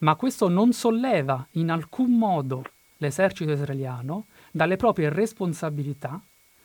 [0.03, 2.65] ma questo non solleva in alcun modo
[2.99, 6.21] l'esercito israeliano dalle proprie responsabilità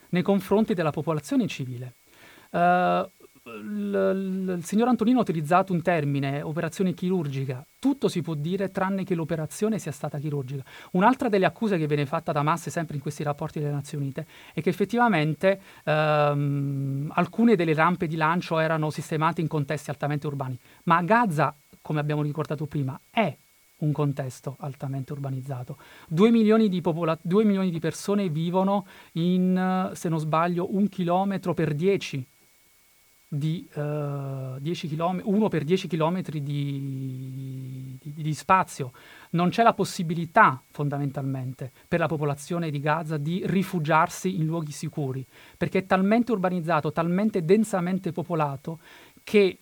[0.09, 1.93] nei confronti della popolazione civile.
[2.49, 3.09] Uh,
[3.49, 7.65] il, signor Antonino ha utilizzato un termine, operazione chirurgica.
[7.79, 10.63] Tutto si può dire tranne che l'operazione sia stata chirurgica.
[10.91, 14.27] Un'altra delle accuse che viene fatta da Hamas sempre in questi rapporti delle Nazioni Unite
[14.53, 20.57] è che effettivamente ehm, alcune delle rampe di lancio erano sistemate in contesti altamente urbani,
[20.83, 23.35] ma Gaza, come abbiamo ricordato prima, è
[23.79, 25.77] un contesto altamente urbanizzato.
[26.07, 31.53] Due milioni di, popola- due milioni di persone vivono in, se non sbaglio, un chilometro
[31.53, 32.25] per dieci
[33.29, 38.93] di uh, 10 km, 1 per 10 km di, di, di, spazio.
[39.31, 45.25] Non c'è la possibilità, fondamentalmente, per la popolazione di Gaza di rifugiarsi in luoghi sicuri,
[45.57, 48.79] perché è talmente urbanizzato, talmente densamente popolato,
[49.23, 49.57] che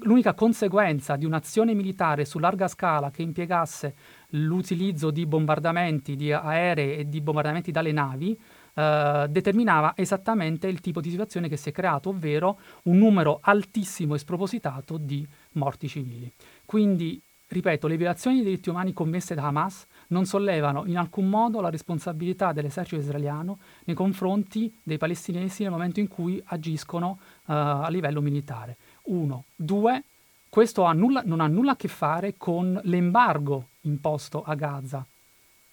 [0.00, 3.94] l'unica conseguenza di un'azione militare su larga scala che impiegasse
[4.30, 8.38] l'utilizzo di bombardamenti di aerei e di bombardamenti dalle navi
[8.74, 14.14] eh, determinava esattamente il tipo di situazione che si è creato, ovvero un numero altissimo
[14.14, 16.30] e spropositato di morti civili.
[16.66, 17.18] Quindi,
[17.48, 21.70] ripeto, le violazioni dei diritti umani commesse da Hamas non sollevano in alcun modo la
[21.70, 28.20] responsabilità dell'esercito israeliano nei confronti dei palestinesi nel momento in cui agiscono uh, a livello
[28.20, 28.76] militare.
[29.06, 29.44] Uno.
[29.54, 30.04] Due,
[30.48, 35.04] questo ha nulla, non ha nulla a che fare con l'embargo imposto a Gaza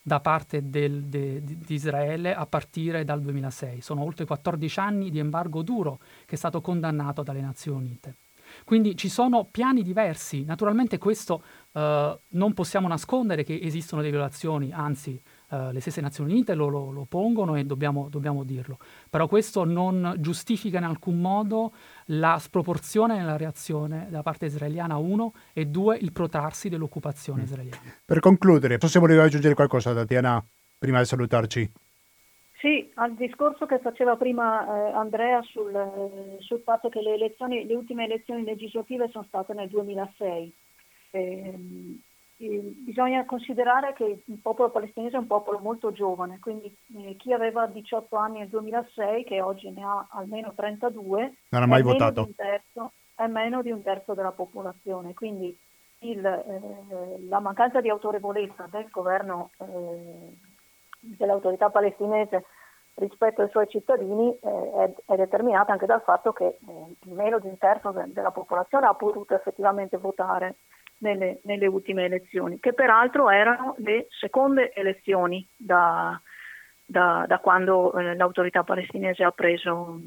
[0.05, 3.81] da parte del, de, di Israele a partire dal 2006.
[3.81, 8.15] Sono oltre 14 anni di embargo duro che è stato condannato dalle Nazioni Unite.
[8.65, 10.43] Quindi ci sono piani diversi.
[10.43, 15.19] Naturalmente questo eh, non possiamo nascondere che esistono delle violazioni, anzi
[15.53, 18.79] eh, le stesse Nazioni Unite lo, lo, lo pongono e dobbiamo, dobbiamo, dirlo.
[19.09, 21.73] Però questo non giustifica in alcun modo
[22.05, 27.45] la sproporzione nella reazione da parte israeliana, uno, e due, il protrarsi dell'occupazione mm.
[27.45, 27.81] israeliana.
[28.03, 30.43] Per concludere, se volevi aggiungere qualcosa, Tatiana,
[30.79, 31.71] prima di salutarci.
[32.57, 37.75] Sì, al discorso che faceva prima eh, Andrea sul, sul, fatto che le, elezioni, le
[37.75, 40.53] ultime elezioni legislative sono state nel 2006.
[41.11, 41.59] Eh,
[42.49, 47.67] bisogna considerare che il popolo palestinese è un popolo molto giovane, quindi eh, chi aveva
[47.67, 52.29] 18 anni nel 2006, che oggi ne ha almeno 32, non ha mai votato.
[52.35, 55.13] Terzo, è meno di un terzo della popolazione.
[55.13, 55.55] Quindi
[55.99, 60.37] il, eh, la mancanza di autorevolezza del governo, eh,
[60.99, 62.45] dell'autorità palestinese
[62.95, 67.47] rispetto ai suoi cittadini eh, è, è, determinata anche dal fatto che eh, meno di
[67.47, 70.57] un terzo de- della popolazione ha potuto effettivamente votare
[71.03, 76.19] nelle, nelle, ultime elezioni, che peraltro erano le seconde elezioni da,
[76.85, 79.99] da, da quando eh, l'autorità palestinese ha, preso,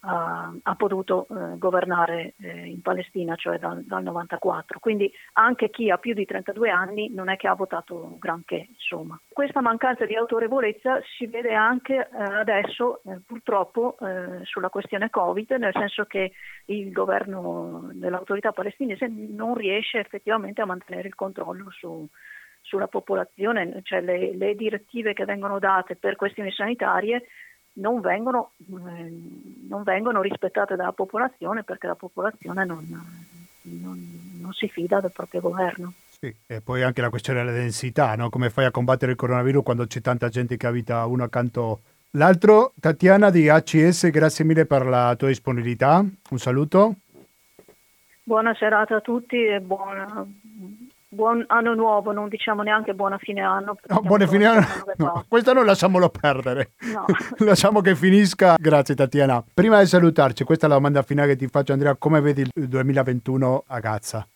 [0.00, 4.78] ha, ha potuto eh, governare eh, in Palestina, cioè dal, dal 94.
[4.80, 9.18] Quindi anche chi ha più di 32 anni non è che ha votato granché, insomma.
[9.28, 13.96] Questa mancanza di autorevolezza si vede anche eh, adesso, eh, purtroppo,
[14.42, 16.32] sulla questione Covid, nel senso che
[16.66, 22.08] il governo dell'autorità palestinese non riesce effettivamente a mantenere il controllo su
[22.68, 27.24] sulla popolazione, cioè le, le direttive che vengono date per questioni sanitarie
[27.74, 29.12] non vengono, eh,
[29.68, 32.86] non vengono, rispettate dalla popolazione perché la popolazione non,
[33.62, 35.94] non, non, si fida del proprio governo.
[36.20, 38.28] Sì, e poi anche la questione della densità, no?
[38.28, 41.80] come fai a combattere il coronavirus quando c'è tanta gente che abita uno accanto
[42.12, 42.74] all'altro.
[42.78, 46.96] Tatiana di ACS, grazie mille per la tua disponibilità, un saluto.
[48.24, 50.26] Buona serata a tutti e buona,
[51.08, 53.76] buon anno nuovo, non diciamo neanche buona fine anno.
[53.86, 54.66] No, buona fine anno.
[54.96, 56.72] No, questo non lasciamolo perdere.
[56.92, 57.04] No.
[57.46, 58.56] Lasciamo che finisca.
[58.58, 59.42] Grazie Tatiana.
[59.52, 62.68] Prima di salutarci, questa è la domanda finale che ti faccio Andrea, come vedi il
[62.68, 64.26] 2021 a Gaza?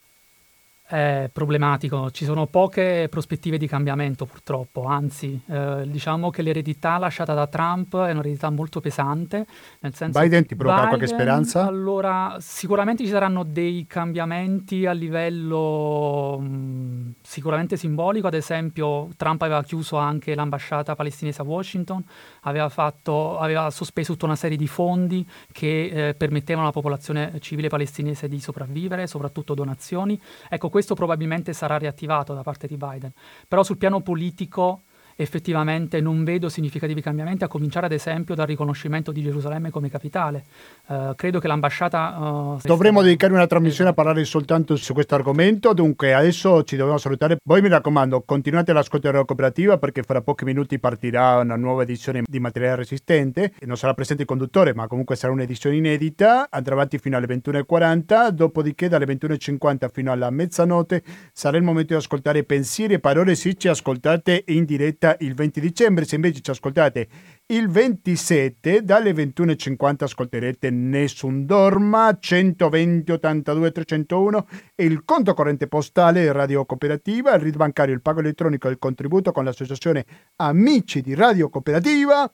[0.92, 7.32] È problematico, ci sono poche prospettive di cambiamento purtroppo, anzi eh, diciamo che l'eredità lasciata
[7.32, 9.46] da Trump è un'eredità molto pesante.
[9.80, 11.64] Nel senso Biden ti provoca qualche speranza?
[11.64, 19.40] Allora, sicuramente ci saranno dei cambiamenti a livello mh, mm, sicuramente simbolico, ad esempio Trump
[19.40, 22.04] aveva chiuso anche l'ambasciata palestinese a Washington,
[22.42, 27.68] aveva, fatto, aveva sospeso tutta una serie di fondi che eh, permettevano alla popolazione civile
[27.68, 30.20] palestinese di sopravvivere, soprattutto donazioni.
[30.48, 33.12] Ecco, questo probabilmente sarà riattivato da parte di Biden.
[33.46, 34.82] Però sul piano politico
[35.16, 40.44] effettivamente non vedo significativi cambiamenti, a cominciare ad esempio dal riconoscimento di Gerusalemme come capitale.
[40.86, 42.16] Uh, credo che l'ambasciata...
[42.18, 46.98] Uh, Dovremmo dedicare una trasmissione a parlare soltanto su questo argomento, dunque adesso ci dobbiamo
[46.98, 47.36] salutare.
[47.44, 52.22] Voi mi raccomando, continuate l'ascolto della cooperativa perché fra pochi minuti partirà una nuova edizione
[52.24, 53.52] di materiale resistente.
[53.60, 58.28] Non sarà presente il conduttore, ma comunque sarà un'edizione inedita, andrà avanti fino alle 21.40,
[58.28, 61.02] dopodiché dalle 21.50 fino alla mezzanotte
[61.32, 64.64] sarà il momento di ascoltare pensieri e parole se ci ascoltate in
[65.02, 67.08] diretta il 20 dicembre, se invece ci ascoltate
[67.46, 74.46] il 27 dalle 21.50 ascolterete Nessun Dorma 120 82 301
[74.76, 78.78] e il conto corrente postale Radio Cooperativa, il RID bancario, il pago elettronico e il
[78.78, 80.04] contributo con l'associazione
[80.36, 82.30] Amici di Radio Cooperativa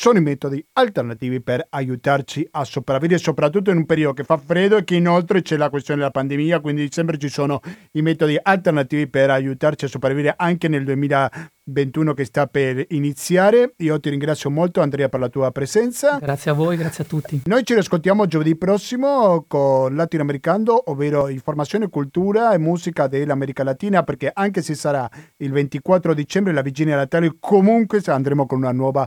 [0.00, 4.78] sono i metodi alternativi per aiutarci a sopravvivere, soprattutto in un periodo che fa freddo
[4.78, 7.60] e che inoltre c'è la questione della pandemia, quindi sempre ci sono
[7.92, 13.74] i metodi alternativi per aiutarci a sopravvivere anche nel 2021 che sta per iniziare.
[13.76, 16.16] Io ti ringrazio molto Andrea per la tua presenza.
[16.18, 17.42] Grazie a voi, grazie a tutti.
[17.44, 24.30] Noi ci riscontriamo giovedì prossimo con Latinoamericano, ovvero informazione, cultura e musica dell'America Latina, perché
[24.32, 25.06] anche se sarà
[25.36, 29.06] il 24 dicembre la vigilia Natale, comunque andremo con una nuova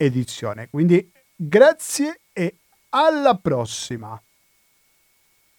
[0.00, 0.68] edizione.
[0.70, 2.56] Quindi grazie e
[2.90, 4.20] alla prossima.